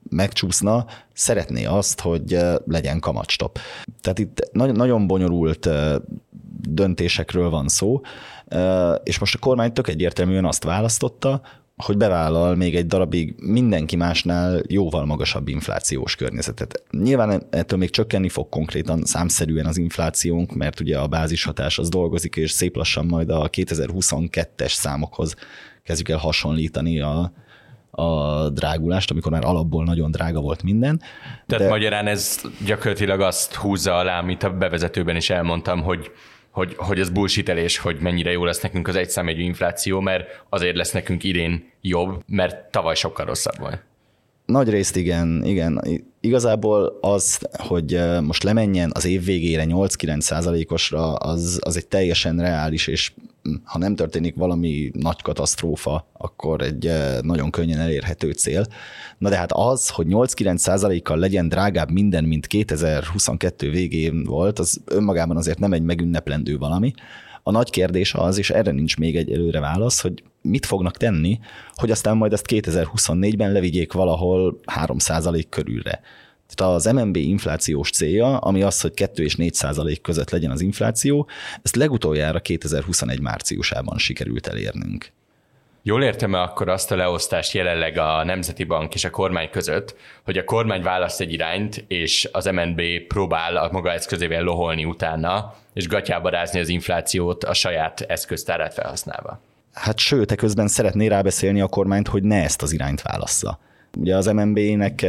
megcsúszna, 0.09 0.85
szeretné 1.13 1.65
azt, 1.65 2.01
hogy 2.01 2.37
legyen 2.65 2.99
kamatstop. 2.99 3.59
Tehát 4.01 4.19
itt 4.19 4.49
nagyon 4.53 5.07
bonyolult 5.07 5.69
döntésekről 6.69 7.49
van 7.49 7.67
szó, 7.67 8.01
és 9.03 9.19
most 9.19 9.35
a 9.35 9.39
kormány 9.39 9.73
tök 9.73 9.87
egyértelműen 9.87 10.45
azt 10.45 10.63
választotta, 10.63 11.41
hogy 11.83 11.97
bevállal 11.97 12.55
még 12.55 12.75
egy 12.75 12.85
darabig 12.85 13.35
mindenki 13.37 13.95
másnál 13.95 14.61
jóval 14.67 15.05
magasabb 15.05 15.47
inflációs 15.47 16.15
környezetet. 16.15 16.83
Nyilván 16.91 17.43
ettől 17.49 17.79
még 17.79 17.89
csökkenni 17.89 18.29
fog 18.29 18.49
konkrétan 18.49 19.03
számszerűen 19.03 19.65
az 19.65 19.77
inflációnk, 19.77 20.53
mert 20.53 20.79
ugye 20.79 20.97
a 20.97 21.07
bázishatás 21.07 21.79
az 21.79 21.89
dolgozik, 21.89 22.35
és 22.35 22.51
szép 22.51 22.75
lassan 22.75 23.05
majd 23.05 23.29
a 23.29 23.49
2022-es 23.49 24.73
számokhoz 24.73 25.35
kezdjük 25.83 26.09
el 26.09 26.17
hasonlítani 26.17 26.99
a, 26.99 27.31
a 27.91 28.49
drágulást, 28.49 29.11
amikor 29.11 29.31
már 29.31 29.45
alapból 29.45 29.83
nagyon 29.83 30.11
drága 30.11 30.39
volt 30.39 30.63
minden. 30.63 31.01
Tehát 31.45 31.63
de... 31.63 31.69
magyarán 31.69 32.07
ez 32.07 32.41
gyakorlatilag 32.65 33.21
azt 33.21 33.55
húzza 33.55 33.97
alá, 33.97 34.19
amit 34.19 34.43
a 34.43 34.49
bevezetőben 34.49 35.15
is 35.15 35.29
elmondtam, 35.29 35.81
hogy 35.81 36.11
hogy, 36.51 36.73
hogy 36.77 36.99
az 36.99 37.09
bullshitelés, 37.09 37.77
hogy 37.77 37.97
mennyire 37.99 38.31
jó 38.31 38.45
lesz 38.45 38.61
nekünk 38.61 38.87
az 38.87 38.95
egy 38.95 39.09
számjegyű 39.09 39.41
infláció, 39.41 39.99
mert 39.99 40.43
azért 40.49 40.75
lesz 40.75 40.91
nekünk 40.91 41.23
idén 41.23 41.71
jobb, 41.81 42.23
mert 42.27 42.71
tavaly 42.71 42.95
sokkal 42.95 43.25
rosszabb 43.25 43.57
volt. 43.59 43.83
Nagy 44.45 44.69
részt 44.69 44.95
igen, 44.95 45.41
igen. 45.45 45.81
Igazából 46.19 46.97
az, 47.01 47.39
hogy 47.51 47.99
most 48.21 48.43
lemenjen 48.43 48.91
az 48.93 49.05
év 49.05 49.23
végére 49.23 49.65
8-9 49.67 50.19
százalékosra, 50.19 51.13
az, 51.13 51.59
az 51.63 51.77
egy 51.77 51.87
teljesen 51.87 52.39
reális, 52.39 52.87
és 52.87 53.11
ha 53.63 53.77
nem 53.77 53.95
történik 53.95 54.35
valami 54.35 54.91
nagy 54.93 55.21
katasztrófa, 55.21 56.07
akkor 56.13 56.61
egy 56.61 56.91
nagyon 57.21 57.51
könnyen 57.51 57.79
elérhető 57.79 58.31
cél. 58.31 58.65
Na 59.17 59.29
de 59.29 59.37
hát 59.37 59.51
az, 59.51 59.89
hogy 59.89 60.07
8-9 60.09 60.57
százalékkal 60.57 61.17
legyen 61.17 61.49
drágább 61.49 61.91
minden, 61.91 62.23
mint 62.23 62.47
2022 62.47 63.69
végén 63.69 64.23
volt, 64.23 64.59
az 64.59 64.81
önmagában 64.85 65.37
azért 65.37 65.59
nem 65.59 65.73
egy 65.73 65.83
megünneplendő 65.83 66.57
valami. 66.57 66.93
A 67.43 67.51
nagy 67.51 67.69
kérdés 67.69 68.13
az, 68.13 68.37
és 68.37 68.49
erre 68.49 68.71
nincs 68.71 68.97
még 68.97 69.15
egy 69.15 69.31
előre 69.31 69.59
válasz, 69.59 70.01
hogy 70.01 70.23
mit 70.41 70.65
fognak 70.65 70.97
tenni, 70.97 71.39
hogy 71.73 71.91
aztán 71.91 72.17
majd 72.17 72.33
ezt 72.33 72.45
2024-ben 72.47 73.51
levigyék 73.51 73.93
valahol 73.93 74.59
3% 74.85 75.43
körülre. 75.49 76.01
Tehát 76.55 76.75
az 76.75 76.85
MNB 76.85 77.15
inflációs 77.15 77.89
célja, 77.89 78.37
ami 78.37 78.61
az, 78.61 78.81
hogy 78.81 78.93
2 78.93 79.23
és 79.23 79.35
4 79.35 79.53
százalék 79.53 80.01
között 80.01 80.29
legyen 80.29 80.51
az 80.51 80.61
infláció, 80.61 81.27
ezt 81.61 81.75
legutoljára 81.75 82.39
2021 82.39 83.21
márciusában 83.21 83.97
sikerült 83.97 84.47
elérnünk. 84.47 85.11
Jól 85.83 86.03
értem-e 86.03 86.41
akkor 86.41 86.69
azt 86.69 86.91
a 86.91 86.95
leosztást 86.95 87.53
jelenleg 87.53 87.97
a 87.97 88.23
Nemzeti 88.23 88.63
Bank 88.63 88.93
és 88.93 89.03
a 89.03 89.09
kormány 89.09 89.49
között, 89.49 89.95
hogy 90.23 90.37
a 90.37 90.43
kormány 90.43 90.81
választ 90.81 91.21
egy 91.21 91.33
irányt, 91.33 91.85
és 91.87 92.29
az 92.31 92.45
MNB 92.45 92.81
próbál 93.07 93.57
a 93.57 93.71
maga 93.71 93.91
eszközével 93.91 94.43
loholni 94.43 94.85
utána, 94.85 95.55
és 95.73 95.87
gatyába 95.87 96.29
rázni 96.29 96.59
az 96.59 96.69
inflációt 96.69 97.43
a 97.43 97.53
saját 97.53 98.01
eszköztárát 98.01 98.73
felhasználva? 98.73 99.41
Hát 99.73 99.97
sőt, 99.97 100.35
közben 100.35 100.67
szeretné 100.67 101.07
rábeszélni 101.07 101.61
a 101.61 101.67
kormányt, 101.67 102.07
hogy 102.07 102.23
ne 102.23 102.43
ezt 102.43 102.61
az 102.61 102.71
irányt 102.71 103.01
válassza. 103.01 103.59
Ugye 103.97 104.15
az 104.15 104.25
MNB-nek 104.25 105.05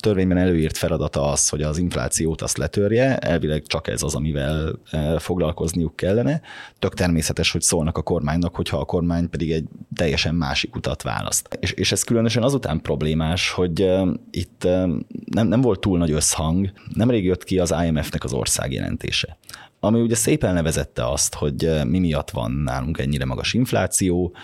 törvényben 0.00 0.38
előírt 0.38 0.76
feladata 0.76 1.30
az, 1.30 1.48
hogy 1.48 1.62
az 1.62 1.78
inflációt 1.78 2.42
azt 2.42 2.56
letörje, 2.56 3.16
elvileg 3.16 3.62
csak 3.66 3.88
ez 3.88 4.02
az, 4.02 4.14
amivel 4.14 4.78
e, 4.90 5.18
foglalkozniuk 5.18 5.96
kellene. 5.96 6.40
Tök 6.78 6.94
természetes, 6.94 7.50
hogy 7.50 7.60
szólnak 7.60 7.98
a 7.98 8.02
kormánynak, 8.02 8.56
hogyha 8.56 8.78
a 8.78 8.84
kormány 8.84 9.30
pedig 9.30 9.52
egy 9.52 9.64
teljesen 9.94 10.34
másik 10.34 10.76
utat 10.76 11.02
választ. 11.02 11.58
És, 11.60 11.72
és 11.72 11.92
ez 11.92 12.02
különösen 12.02 12.42
azután 12.42 12.80
problémás, 12.80 13.50
hogy 13.50 13.80
e, 13.80 14.06
itt 14.30 14.64
e, 14.64 14.86
nem, 15.24 15.46
nem 15.46 15.60
volt 15.60 15.80
túl 15.80 15.98
nagy 15.98 16.10
összhang, 16.10 16.72
nemrég 16.94 17.24
jött 17.24 17.44
ki 17.44 17.58
az 17.58 17.74
IMF-nek 17.86 18.24
az 18.24 18.32
országjelentése 18.32 19.38
ami 19.80 20.00
ugye 20.00 20.14
szépen 20.14 20.54
nevezette 20.54 21.08
azt, 21.10 21.34
hogy 21.34 21.70
mi 21.84 21.98
miatt 21.98 22.30
van 22.30 22.50
nálunk 22.50 22.98
ennyire 22.98 23.24
magas 23.24 23.54
infláció, 23.54 24.34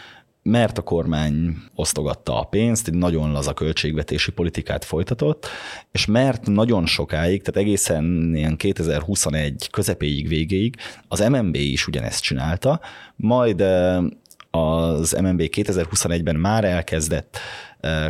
mert 0.43 0.79
a 0.79 0.83
kormány 0.83 1.57
osztogatta 1.75 2.41
a 2.41 2.45
pénzt, 2.45 2.89
egy 2.89 2.95
nagyon 2.95 3.33
laza 3.33 3.53
költségvetési 3.53 4.33
politikát 4.33 4.85
folytatott, 4.85 5.47
és 5.93 6.07
mert 6.07 6.47
nagyon 6.47 6.87
sokáig, 6.87 7.43
tehát 7.43 7.69
egészen 7.69 8.33
ilyen 8.35 8.57
2021 8.57 9.71
közepéig, 9.71 10.29
végéig 10.29 10.77
az 11.09 11.21
MNB 11.21 11.55
is 11.55 11.87
ugyanezt 11.87 12.23
csinálta, 12.23 12.81
majd 13.17 13.61
az 14.51 15.13
MNB 15.13 15.43
2021-ben 15.43 16.37
már 16.37 16.65
elkezdett 16.65 17.39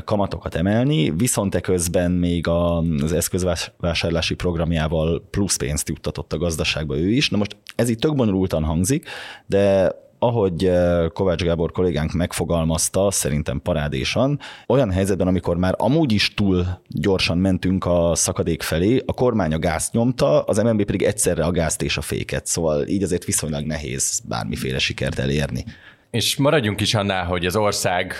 kamatokat 0.04 0.54
emelni, 0.54 1.10
viszont 1.10 1.54
eközben 1.54 2.10
még 2.10 2.48
az 2.48 3.12
eszközvásárlási 3.12 4.34
programjával 4.34 5.26
plusz 5.30 5.56
pénzt 5.56 5.88
juttatott 5.88 6.32
a 6.32 6.38
gazdaságba 6.38 6.98
ő 6.98 7.10
is. 7.10 7.30
Na 7.30 7.36
most 7.36 7.56
ez 7.74 7.88
itt 7.88 8.00
tök 8.00 8.14
bonyolultan 8.14 8.64
hangzik, 8.64 9.08
de 9.46 9.92
ahogy 10.22 10.64
eh, 10.64 11.08
Kovács 11.08 11.42
Gábor 11.42 11.72
kollégánk 11.72 12.12
megfogalmazta, 12.12 13.10
szerintem 13.10 13.60
parádésan, 13.62 14.38
olyan 14.66 14.90
helyzetben, 14.90 15.26
amikor 15.26 15.56
már 15.56 15.74
amúgy 15.78 16.12
is 16.12 16.34
túl 16.34 16.80
gyorsan 16.88 17.38
mentünk 17.38 17.84
a 17.84 18.14
szakadék 18.14 18.62
felé, 18.62 19.02
a 19.06 19.12
kormány 19.12 19.52
a 19.52 19.58
gázt 19.58 19.92
nyomta, 19.92 20.42
az 20.42 20.58
MNB 20.58 20.84
pedig 20.84 21.02
egyszerre 21.02 21.44
a 21.44 21.50
gázt 21.50 21.82
és 21.82 21.96
a 21.96 22.00
féket, 22.00 22.46
szóval 22.46 22.86
így 22.86 23.02
azért 23.02 23.24
viszonylag 23.24 23.64
nehéz 23.64 24.22
bármiféle 24.28 24.78
sikert 24.78 25.18
elérni. 25.18 25.64
És 26.10 26.36
maradjunk 26.36 26.80
is 26.80 26.94
annál, 26.94 27.24
hogy 27.24 27.46
az 27.46 27.56
ország 27.56 28.14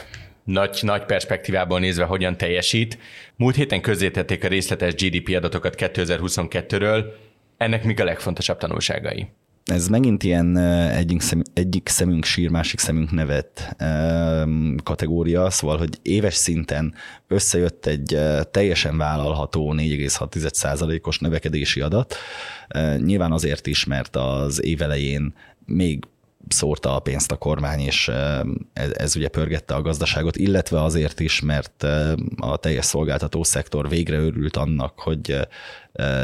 nagy, 0.44 0.78
nagy 0.82 1.04
perspektívából 1.04 1.80
nézve 1.80 2.04
hogyan 2.04 2.36
teljesít. 2.36 2.98
Múlt 3.36 3.54
héten 3.54 3.80
közzétették 3.80 4.44
a 4.44 4.48
részletes 4.48 4.94
GDP 4.94 5.36
adatokat 5.36 5.74
2022-ről. 5.78 7.04
Ennek 7.56 7.84
mik 7.84 8.00
a 8.00 8.04
legfontosabb 8.04 8.58
tanulságai? 8.58 9.28
Ez 9.64 9.88
megint 9.88 10.22
ilyen 10.22 10.56
egyik, 10.88 11.20
szem, 11.20 11.42
egyik 11.52 11.88
szemünk 11.88 12.24
sír, 12.24 12.48
másik 12.48 12.78
szemünk 12.78 13.10
nevet 13.10 13.76
kategória, 14.82 15.50
szóval, 15.50 15.78
hogy 15.78 15.98
éves 16.02 16.34
szinten 16.34 16.94
összejött 17.28 17.86
egy 17.86 18.18
teljesen 18.50 18.96
vállalható 18.96 19.74
4,6%-os 19.76 21.18
növekedési 21.18 21.80
adat. 21.80 22.14
Nyilván 22.98 23.32
azért 23.32 23.66
is, 23.66 23.84
mert 23.84 24.16
az 24.16 24.64
év 24.64 24.82
elején 24.82 25.34
még 25.66 26.04
szórta 26.48 26.94
a 26.94 26.98
pénzt 26.98 27.32
a 27.32 27.36
kormány, 27.36 27.80
és 27.80 28.10
ez, 28.72 28.90
ez 28.94 29.16
ugye 29.16 29.28
pörgette 29.28 29.74
a 29.74 29.82
gazdaságot, 29.82 30.36
illetve 30.36 30.82
azért 30.82 31.20
is, 31.20 31.40
mert 31.40 31.82
a 32.36 32.56
teljes 32.56 32.84
szolgáltató 32.84 33.42
szektor 33.42 33.88
végre 33.88 34.16
örült 34.16 34.56
annak, 34.56 34.98
hogy 34.98 35.38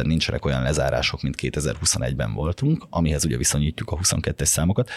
nincsenek 0.03 0.45
olyan 0.45 0.63
lezárások, 0.63 1.23
mint 1.23 1.37
2021-ben 1.41 2.33
voltunk, 2.33 2.87
amihez 2.91 3.25
ugye 3.25 3.37
viszonyítjuk 3.37 3.91
a 3.91 3.97
22-es 3.97 4.45
számokat. 4.45 4.91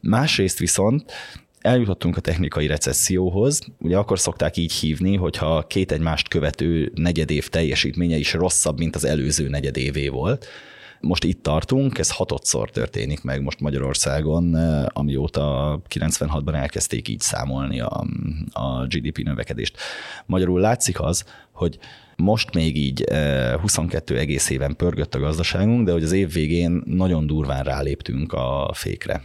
Másrészt 0.00 0.58
viszont 0.58 1.12
eljutottunk 1.60 2.16
a 2.16 2.20
technikai 2.20 2.66
recesszióhoz, 2.66 3.60
ugye 3.78 3.96
akkor 3.96 4.18
szokták 4.18 4.56
így 4.56 4.72
hívni, 4.72 5.16
hogyha 5.16 5.66
két 5.66 5.92
egymást 5.92 6.28
követő 6.28 6.92
negyedév 6.94 7.48
teljesítménye 7.48 8.16
is 8.16 8.32
rosszabb, 8.32 8.78
mint 8.78 8.94
az 8.94 9.04
előző 9.04 9.48
negyedévé 9.48 10.08
volt, 10.08 10.46
most 11.00 11.24
itt 11.24 11.42
tartunk, 11.42 11.98
ez 11.98 12.10
hatodszor 12.10 12.70
történik 12.70 13.22
meg 13.22 13.42
most 13.42 13.60
Magyarországon, 13.60 14.56
eh, 14.56 14.84
amióta 14.88 15.80
96-ban 15.88 16.54
elkezdték 16.54 17.08
így 17.08 17.20
számolni 17.20 17.80
a, 17.80 18.04
a 18.52 18.86
GDP 18.86 19.18
növekedést. 19.18 19.76
Magyarul 20.26 20.60
látszik 20.60 21.00
az, 21.00 21.24
hogy 21.52 21.78
most 22.16 22.54
még 22.54 22.76
így 22.76 23.04
22 23.60 24.14
eh, 24.14 24.20
egész 24.20 24.50
éven 24.50 24.76
pörgött 24.76 25.14
a 25.14 25.18
gazdaságunk, 25.18 25.86
de 25.86 25.92
hogy 25.92 26.02
az 26.02 26.12
év 26.12 26.32
végén 26.32 26.82
nagyon 26.86 27.26
durván 27.26 27.64
ráléptünk 27.64 28.32
a 28.32 28.70
fékre. 28.74 29.22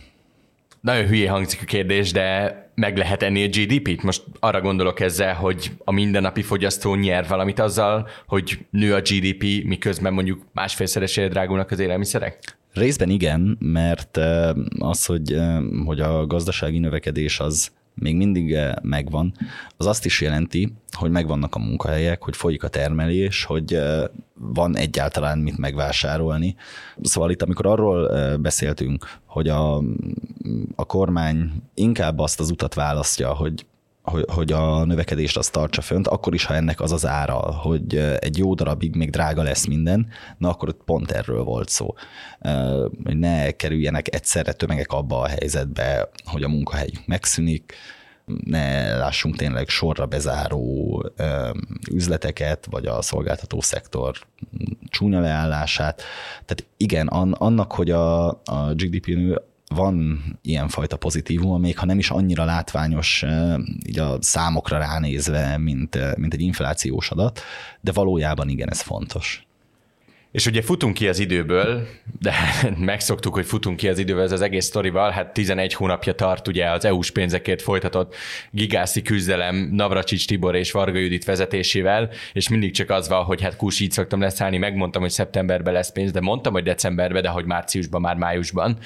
Nagyon 0.86 1.08
hülye 1.08 1.30
hangzik 1.30 1.62
a 1.62 1.65
kérdés, 1.65 2.12
de 2.12 2.56
meg 2.76 2.98
lehet 2.98 3.24
enni 3.24 3.43
a 3.43 3.48
GDP-t? 3.48 4.04
Most 4.04 4.24
arra 4.39 4.62
gondolok 4.62 5.00
ezzel, 5.00 5.34
hogy 5.34 5.71
a 5.84 5.91
mindennapi 5.91 6.41
fogyasztó 6.41 6.95
nyer 6.95 7.28
valamit 7.28 7.60
azzal, 7.60 8.08
hogy 8.28 8.58
nő 8.69 8.93
a 8.93 9.02
GDP, 9.02 9.63
miközben 9.63 10.13
mondjuk 10.13 10.45
másfélszeresére 10.54 11.28
drágulnak 11.28 11.71
az 11.71 11.80
élelmiszerek? 11.80 12.58
Részben 12.74 13.10
igen, 13.10 13.58
mert 13.60 14.17
eh, 14.17 14.50
az, 14.80 15.06
hogy, 15.06 15.34
eh, 15.34 15.58
hogy 15.86 16.00
a 16.00 16.26
gazdasági 16.26 16.80
növekedés 16.80 17.39
az 17.39 17.71
még 17.96 18.16
mindig 18.16 18.54
eh, 18.54 18.74
megvan, 18.82 19.34
az 19.78 19.86
azt 19.86 20.06
is 20.06 20.22
jelenti, 20.22 20.74
hogy 20.92 21.12
megvannak 21.12 21.56
a 21.56 21.60
munkahelyek, 21.60 22.24
hogy 22.24 22.36
folyik 22.36 22.64
a 22.64 22.68
termelés, 22.68 23.44
hogy 23.44 23.74
eh, 23.74 24.04
van 24.34 24.78
egyáltalán 24.78 25.38
mit 25.38 25.58
megvásárolni. 25.58 26.56
Szóval 27.02 27.32
itt, 27.32 27.42
amikor 27.42 27.66
arról 27.66 28.12
eh, 28.12 28.38
beszéltünk, 28.38 29.20
hogy 29.26 29.48
a, 29.48 29.76
a 30.76 30.86
kormány 30.86 31.52
inkább 31.74 32.20
azt 32.20 32.40
az 32.40 32.50
utat 32.50 32.74
választja, 32.74 33.34
hogy 33.34 33.66
hogy, 34.06 34.26
hogy 34.28 34.52
a 34.52 34.86
növekedést 34.86 35.38
azt 35.38 35.52
tartsa 35.52 35.82
fönt, 35.82 36.08
akkor 36.08 36.34
is, 36.34 36.46
ha 36.46 36.56
ennek 36.56 36.82
az 36.82 36.91
az 36.91 37.06
ára, 37.06 37.36
hogy 37.38 37.96
egy 38.20 38.38
jó 38.38 38.54
darabig 38.54 38.96
még 38.96 39.10
drága 39.10 39.44
lesz 39.44 39.65
minden, 39.65 40.08
na 40.38 40.50
akkor 40.50 40.70
ott 40.70 40.82
pont 40.86 41.12
erről 41.12 41.44
volt 41.44 41.70
szó. 41.70 41.94
Ne 43.04 43.52
kerüljenek 43.52 44.13
egyszerre 44.15 44.54
tömegek 44.54 44.91
abba 44.91 45.20
a 45.20 45.28
helyzetbe, 45.28 46.10
hogy 46.26 46.44
a 46.44 46.48
munkahely 46.50 46.91
megszűnik, 47.06 47.74
ne 48.44 48.98
lássunk 48.98 49.36
tényleg 49.36 49.68
sorra 49.68 50.06
bezáró 50.06 51.04
üzleteket, 51.91 52.68
vagy 52.70 52.86
a 52.86 53.02
szolgáltató 53.02 53.62
szektor 53.62 54.18
csúnya 54.89 55.20
leállását. 55.20 56.02
Tehát 56.46 56.65
igen, 56.78 57.08
annak, 57.08 57.72
hogy 57.72 57.91
a, 57.91 58.28
a 58.28 58.74
GDP 58.74 59.06
nő 59.06 59.41
van 59.76 60.24
ilyenfajta 60.42 60.98
pozitívum, 60.98 61.62
még 61.62 61.78
ha 61.78 61.86
nem 61.86 62.00
is 62.00 62.10
annyira 62.10 62.46
látványos 62.46 63.26
így 63.86 64.00
a 64.00 64.18
számokra 64.22 64.78
ránézve, 64.78 65.58
mint, 65.58 66.18
mint 66.18 66.34
egy 66.34 66.42
inflációs 66.42 67.10
adat, 67.10 67.42
de 67.82 67.92
valójában 67.92 68.50
igen, 68.50 68.70
ez 68.70 68.82
fontos. 68.82 69.46
És 70.36 70.46
ugye 70.46 70.62
futunk 70.62 70.94
ki 70.94 71.08
az 71.08 71.20
időből, 71.20 71.88
de 72.20 72.34
megszoktuk, 72.78 73.34
hogy 73.34 73.46
futunk 73.46 73.78
ki 73.78 73.88
az 73.88 74.00
időből 74.00 74.24
ez 74.24 74.32
az 74.32 74.42
egész 74.42 74.66
sztorival, 74.66 75.10
hát 75.12 75.34
11 75.34 75.74
hónapja 75.74 76.14
tart 76.14 76.48
ugye 76.48 76.70
az 76.70 76.86
EU-s 76.86 77.12
pénzekért 77.12 77.62
folytatott 77.62 78.16
gigászi 78.52 79.02
küzdelem 79.02 79.70
Navracsics 79.72 80.28
Tibor 80.28 80.56
és 80.56 80.72
Varga 80.72 81.00
Judit 81.00 81.26
vezetésével, 81.26 82.10
és 82.34 82.50
mindig 82.50 82.74
csak 82.74 82.90
az 82.90 83.08
van, 83.08 83.24
hogy 83.24 83.42
hát 83.42 83.56
kús 83.56 83.80
így 83.80 83.92
szoktam 83.92 84.20
leszállni, 84.22 84.58
megmondtam, 84.58 85.02
hogy 85.02 85.12
szeptemberben 85.12 85.74
lesz 85.74 85.92
pénz, 85.92 86.12
de 86.12 86.22
mondtam, 86.22 86.54
hogy 86.54 86.64
decemberben, 86.64 87.22
de 87.22 87.30
hogy 87.30 87.46
márciusban, 87.46 88.02
már 88.02 88.16
májusban. 88.16 88.78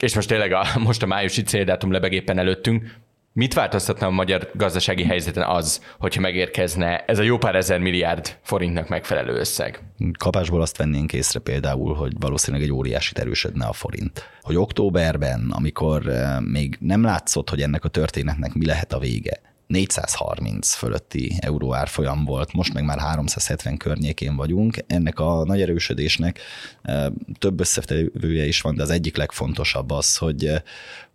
És 0.00 0.14
most 0.14 0.28
tényleg 0.28 0.52
a, 0.52 0.66
most 0.86 1.02
a 1.02 1.06
májusi 1.06 1.42
céldátum 1.42 1.92
lebegéppen 1.92 2.38
előttünk, 2.38 2.98
Mit 3.32 3.54
változtatna 3.54 4.06
a 4.06 4.10
magyar 4.10 4.50
gazdasági 4.54 5.04
helyzeten 5.04 5.42
az, 5.42 5.84
hogyha 5.98 6.20
megérkezne 6.20 7.04
ez 7.04 7.18
a 7.18 7.22
jó 7.22 7.38
pár 7.38 7.54
ezer 7.54 7.78
milliárd 7.78 8.38
forintnak 8.42 8.88
megfelelő 8.88 9.38
összeg? 9.38 9.82
Kapásból 10.18 10.60
azt 10.60 10.76
vennénk 10.76 11.12
észre 11.12 11.40
például, 11.40 11.94
hogy 11.94 12.12
valószínűleg 12.18 12.66
egy 12.66 12.72
óriási 12.72 13.12
erősödne 13.14 13.66
a 13.66 13.72
forint. 13.72 14.28
Hogy 14.40 14.56
októberben, 14.56 15.50
amikor 15.50 16.08
eh, 16.08 16.40
még 16.40 16.76
nem 16.80 17.02
látszott, 17.02 17.50
hogy 17.50 17.62
ennek 17.62 17.84
a 17.84 17.88
történetnek 17.88 18.54
mi 18.54 18.66
lehet 18.66 18.92
a 18.92 18.98
vége, 18.98 19.40
430 19.70 20.74
fölötti 20.74 21.36
euró 21.40 21.74
árfolyam 21.74 22.24
volt, 22.24 22.52
most 22.52 22.72
meg 22.72 22.84
már 22.84 22.98
370 22.98 23.76
környékén 23.76 24.36
vagyunk. 24.36 24.76
Ennek 24.86 25.18
a 25.18 25.44
nagy 25.44 25.60
erősödésnek 25.60 26.38
eh, 26.82 27.06
több 27.38 27.60
összetevője 27.60 28.46
is 28.46 28.60
van, 28.60 28.74
de 28.74 28.82
az 28.82 28.90
egyik 28.90 29.16
legfontosabb 29.16 29.90
az, 29.90 30.16
hogy 30.16 30.46
eh, 30.46 30.60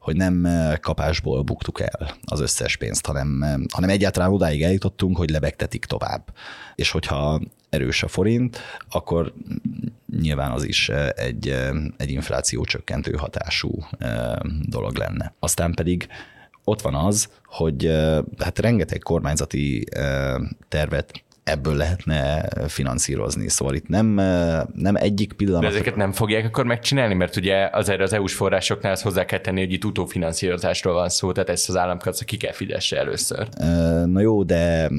hogy 0.05 0.15
nem 0.15 0.47
kapásból 0.81 1.41
buktuk 1.41 1.79
el 1.79 2.17
az 2.25 2.39
összes 2.39 2.75
pénzt, 2.75 3.05
hanem, 3.05 3.43
hanem 3.73 3.89
egyáltalán 3.89 4.31
odáig 4.31 4.63
eljutottunk, 4.63 5.17
hogy 5.17 5.29
lebegtetik 5.29 5.85
tovább. 5.85 6.33
És 6.75 6.91
hogyha 6.91 7.41
erős 7.69 8.03
a 8.03 8.07
forint, 8.07 8.59
akkor 8.89 9.33
nyilván 10.19 10.51
az 10.51 10.63
is 10.63 10.89
egy, 11.15 11.47
egy 11.97 12.09
infláció 12.09 12.63
csökkentő 12.63 13.11
hatású 13.11 13.87
dolog 14.61 14.95
lenne. 14.95 15.33
Aztán 15.39 15.73
pedig 15.73 16.07
ott 16.65 16.81
van 16.81 16.95
az, 16.95 17.29
hogy 17.45 17.91
hát 18.37 18.59
rengeteg 18.59 18.99
kormányzati 18.99 19.83
tervet 20.67 21.23
ebből 21.43 21.75
lehetne 21.75 22.47
finanszírozni. 22.67 23.49
Szóval 23.49 23.75
itt 23.75 23.87
nem, 23.87 24.07
nem 24.73 24.95
egyik 24.95 25.33
pillanat. 25.33 25.61
De 25.61 25.67
ezeket 25.67 25.95
nem 25.95 26.11
fogják 26.11 26.45
akkor 26.45 26.65
megcsinálni, 26.65 27.13
mert 27.13 27.35
ugye 27.35 27.69
azért 27.71 28.01
az 28.01 28.13
EU-s 28.13 28.33
forrásoknál 28.33 28.91
ezt 28.91 29.03
hozzá 29.03 29.25
kell 29.25 29.39
tenni, 29.39 29.59
hogy 29.59 29.71
itt 29.71 29.85
utófinanszírozásról 29.85 30.93
van 30.93 31.09
szó, 31.09 31.31
tehát 31.31 31.49
ezt 31.49 31.69
az 31.69 31.75
államkassa 31.75 32.25
ki 32.25 32.37
kell 32.37 32.51
fizesse 32.51 32.97
először. 32.97 33.47
Na 34.05 34.19
jó, 34.19 34.43
de 34.43 34.89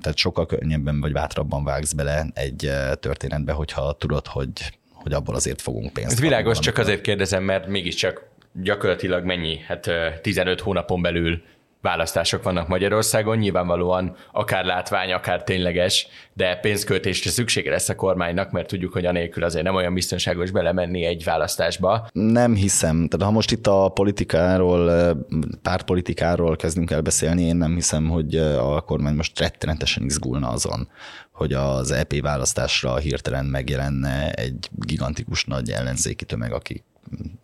tehát 0.00 0.16
sokkal 0.16 0.46
könnyebben 0.46 1.00
vagy 1.00 1.12
bátrabban 1.12 1.64
vágsz 1.64 1.92
bele 1.92 2.26
egy 2.34 2.70
történetbe, 3.00 3.52
hogyha 3.52 3.92
tudod, 3.92 4.26
hogy, 4.26 4.50
hogy 4.92 5.12
abból 5.12 5.34
azért 5.34 5.60
fogunk 5.60 5.92
pénzt. 5.92 6.12
Ez 6.12 6.20
világos, 6.20 6.58
csak 6.58 6.78
azért 6.78 7.00
kérdezem, 7.00 7.42
mert 7.42 7.66
mégiscsak 7.66 8.32
gyakorlatilag 8.62 9.24
mennyi? 9.24 9.58
Hát 9.58 9.90
15 10.22 10.60
hónapon 10.60 11.02
belül 11.02 11.42
választások 11.84 12.42
vannak 12.42 12.68
Magyarországon, 12.68 13.36
nyilvánvalóan 13.36 14.16
akár 14.32 14.64
látvány, 14.64 15.12
akár 15.12 15.42
tényleges, 15.42 16.06
de 16.32 16.56
pénzköltésre 16.56 17.30
szüksége 17.30 17.70
lesz 17.70 17.88
a 17.88 17.94
kormánynak, 17.94 18.50
mert 18.50 18.68
tudjuk, 18.68 18.92
hogy 18.92 19.06
anélkül 19.06 19.44
azért 19.44 19.64
nem 19.64 19.74
olyan 19.74 19.94
biztonságos 19.94 20.50
belemenni 20.50 21.04
egy 21.04 21.24
választásba. 21.24 22.08
Nem 22.12 22.54
hiszem. 22.54 23.08
Tehát 23.08 23.26
ha 23.26 23.32
most 23.32 23.50
itt 23.50 23.66
a 23.66 23.88
politikáról, 23.88 25.14
pártpolitikáról 25.62 26.56
kezdünk 26.56 26.90
el 26.90 27.00
beszélni, 27.00 27.42
én 27.42 27.56
nem 27.56 27.74
hiszem, 27.74 28.08
hogy 28.08 28.36
a 28.36 28.80
kormány 28.80 29.14
most 29.14 29.40
rettenetesen 29.40 30.04
izgulna 30.04 30.48
azon, 30.48 30.88
hogy 31.32 31.52
az 31.52 31.90
EP 31.90 32.20
választásra 32.20 32.96
hirtelen 32.96 33.44
megjelenne 33.44 34.32
egy 34.32 34.68
gigantikus 34.72 35.44
nagy 35.44 35.70
ellenzéki 35.70 36.24
tömeg, 36.24 36.52
akik 36.52 36.84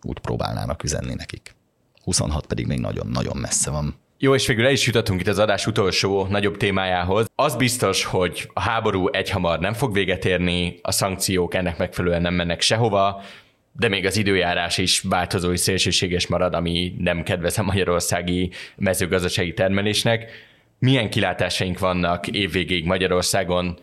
úgy 0.01 0.19
próbálnának 0.19 0.83
üzenni 0.83 1.13
nekik. 1.13 1.55
26 2.03 2.45
pedig 2.45 2.67
még 2.67 2.79
nagyon-nagyon 2.79 3.37
messze 3.37 3.69
van. 3.69 3.95
Jó, 4.17 4.35
és 4.35 4.47
végül 4.47 4.65
el 4.65 4.71
is 4.71 4.85
jutottunk 4.85 5.19
itt 5.19 5.27
az 5.27 5.39
adás 5.39 5.67
utolsó 5.67 6.25
nagyobb 6.25 6.57
témájához. 6.57 7.25
Az 7.35 7.55
biztos, 7.55 8.03
hogy 8.03 8.49
a 8.53 8.59
háború 8.59 9.07
egyhamar 9.07 9.59
nem 9.59 9.73
fog 9.73 9.93
véget 9.93 10.25
érni, 10.25 10.79
a 10.81 10.91
szankciók 10.91 11.53
ennek 11.53 11.77
megfelelően 11.77 12.21
nem 12.21 12.33
mennek 12.33 12.61
sehova, 12.61 13.21
de 13.71 13.87
még 13.87 14.05
az 14.05 14.17
időjárás 14.17 14.77
is 14.77 15.01
változó 15.01 15.51
és 15.51 15.59
szélsőséges 15.59 16.27
marad, 16.27 16.53
ami 16.53 16.95
nem 16.97 17.23
kedvez 17.23 17.57
a 17.57 17.63
magyarországi 17.63 18.51
mezőgazdasági 18.75 19.53
termelésnek. 19.53 20.31
Milyen 20.79 21.09
kilátásaink 21.09 21.79
vannak 21.79 22.27
évvégéig 22.27 22.85
Magyarországon, 22.85 23.77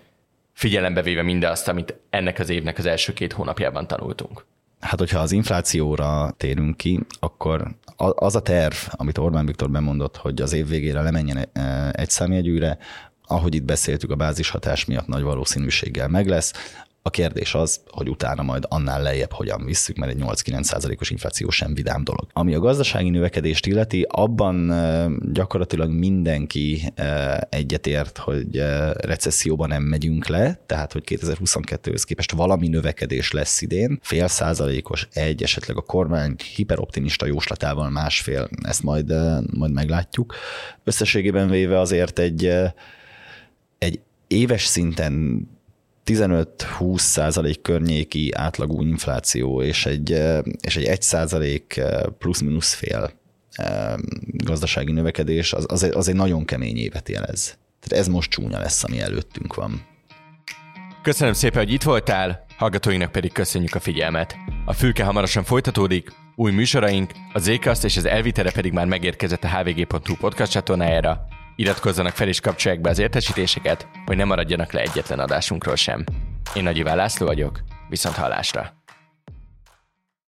figyelembe 0.52 1.02
véve 1.02 1.22
mindazt, 1.22 1.68
amit 1.68 1.94
ennek 2.10 2.38
az 2.38 2.48
évnek 2.48 2.78
az 2.78 2.86
első 2.86 3.12
két 3.12 3.32
hónapjában 3.32 3.86
tanultunk? 3.86 4.44
Hát, 4.80 4.98
hogyha 4.98 5.18
az 5.18 5.32
inflációra 5.32 6.34
térünk 6.36 6.76
ki, 6.76 7.00
akkor 7.20 7.74
az 7.96 8.36
a 8.36 8.40
terv, 8.40 8.74
amit 8.90 9.18
Orbán 9.18 9.46
Viktor 9.46 9.70
bemondott, 9.70 10.16
hogy 10.16 10.42
az 10.42 10.52
év 10.52 10.68
végére 10.68 11.02
lemenjen 11.02 11.48
e, 11.52 11.90
egy 11.92 12.10
számjegyűre, 12.10 12.78
ahogy 13.26 13.54
itt 13.54 13.64
beszéltük, 13.64 14.10
a 14.10 14.16
bázishatás 14.16 14.84
miatt 14.84 15.06
nagy 15.06 15.22
valószínűséggel 15.22 16.08
meg 16.08 16.28
lesz. 16.28 16.52
A 17.02 17.10
kérdés 17.10 17.54
az, 17.54 17.80
hogy 17.86 18.08
utána 18.08 18.42
majd 18.42 18.64
annál 18.68 19.02
lejjebb 19.02 19.32
hogyan 19.32 19.64
visszük, 19.64 19.96
mert 19.96 20.12
egy 20.12 20.22
8-9 20.22 20.62
százalékos 20.62 21.10
infláció 21.10 21.50
sem 21.50 21.74
vidám 21.74 22.04
dolog. 22.04 22.26
Ami 22.32 22.54
a 22.54 22.58
gazdasági 22.58 23.10
növekedést 23.10 23.66
illeti, 23.66 24.06
abban 24.08 24.72
gyakorlatilag 25.32 25.90
mindenki 25.90 26.92
egyetért, 27.48 28.18
hogy 28.18 28.56
recesszióban 28.96 29.68
nem 29.68 29.82
megyünk 29.82 30.26
le, 30.26 30.60
tehát 30.66 30.92
hogy 30.92 31.02
2022-höz 31.06 32.02
képest 32.04 32.32
valami 32.32 32.68
növekedés 32.68 33.32
lesz 33.32 33.62
idén, 33.62 33.98
fél 34.02 34.28
százalékos, 34.28 35.08
egy, 35.12 35.42
esetleg 35.42 35.76
a 35.76 35.82
kormány 35.82 36.36
hiperoptimista 36.54 37.26
jóslatával 37.26 37.90
másfél, 37.90 38.48
ezt 38.62 38.82
majd, 38.82 39.14
majd 39.56 39.72
meglátjuk. 39.72 40.34
Összességében 40.84 41.48
véve 41.48 41.78
azért 41.78 42.18
egy, 42.18 42.52
egy 43.78 44.00
éves 44.26 44.64
szinten 44.64 45.46
15-20 46.08 46.98
százalék 46.98 47.62
környéki 47.62 48.32
átlagú 48.34 48.82
infláció, 48.82 49.62
és 49.62 49.86
egy, 49.86 50.10
és 50.60 50.76
egy 50.76 50.84
1 50.84 51.02
százalék 51.02 51.80
plusz-minusz 52.18 52.72
fél 52.72 53.10
gazdasági 54.26 54.92
növekedés, 54.92 55.52
az, 55.52 55.64
az, 55.68 55.82
egy, 55.82 55.94
az 55.94 56.08
egy 56.08 56.14
nagyon 56.14 56.44
kemény 56.44 56.76
évet 56.76 57.08
jelez. 57.08 57.58
Tehát 57.80 58.04
ez 58.04 58.12
most 58.12 58.30
csúnya 58.30 58.58
lesz, 58.58 58.84
ami 58.84 59.00
előttünk 59.00 59.54
van. 59.54 59.86
Köszönöm 61.02 61.32
szépen, 61.32 61.64
hogy 61.64 61.72
itt 61.72 61.82
voltál, 61.82 62.44
hallgatóinak 62.56 63.12
pedig 63.12 63.32
köszönjük 63.32 63.74
a 63.74 63.80
figyelmet. 63.80 64.36
A 64.64 64.72
fülke 64.72 65.04
hamarosan 65.04 65.44
folytatódik, 65.44 66.10
új 66.36 66.52
műsoraink, 66.52 67.12
a 67.32 67.38
Zcast 67.38 67.84
és 67.84 67.96
az 67.96 68.04
Elvitere 68.04 68.50
pedig 68.50 68.72
már 68.72 68.86
megérkezett 68.86 69.44
a 69.44 69.48
hvg.hu 69.48 70.16
podcast 70.16 70.52
csatornájára, 70.52 71.26
Iratkozzanak 71.60 72.16
fel 72.16 72.28
és 72.28 72.40
kapcsolják 72.40 72.80
be 72.80 72.90
az 72.90 72.98
értesítéseket, 72.98 73.88
hogy 74.06 74.16
ne 74.16 74.24
maradjanak 74.24 74.72
le 74.72 74.80
egyetlen 74.80 75.18
adásunkról 75.18 75.76
sem. 75.76 76.04
Én 76.54 76.62
Nagy 76.62 76.76
Iván 76.76 76.96
László 76.96 77.26
vagyok, 77.26 77.60
viszont 77.88 78.16
hallásra! 78.16 78.77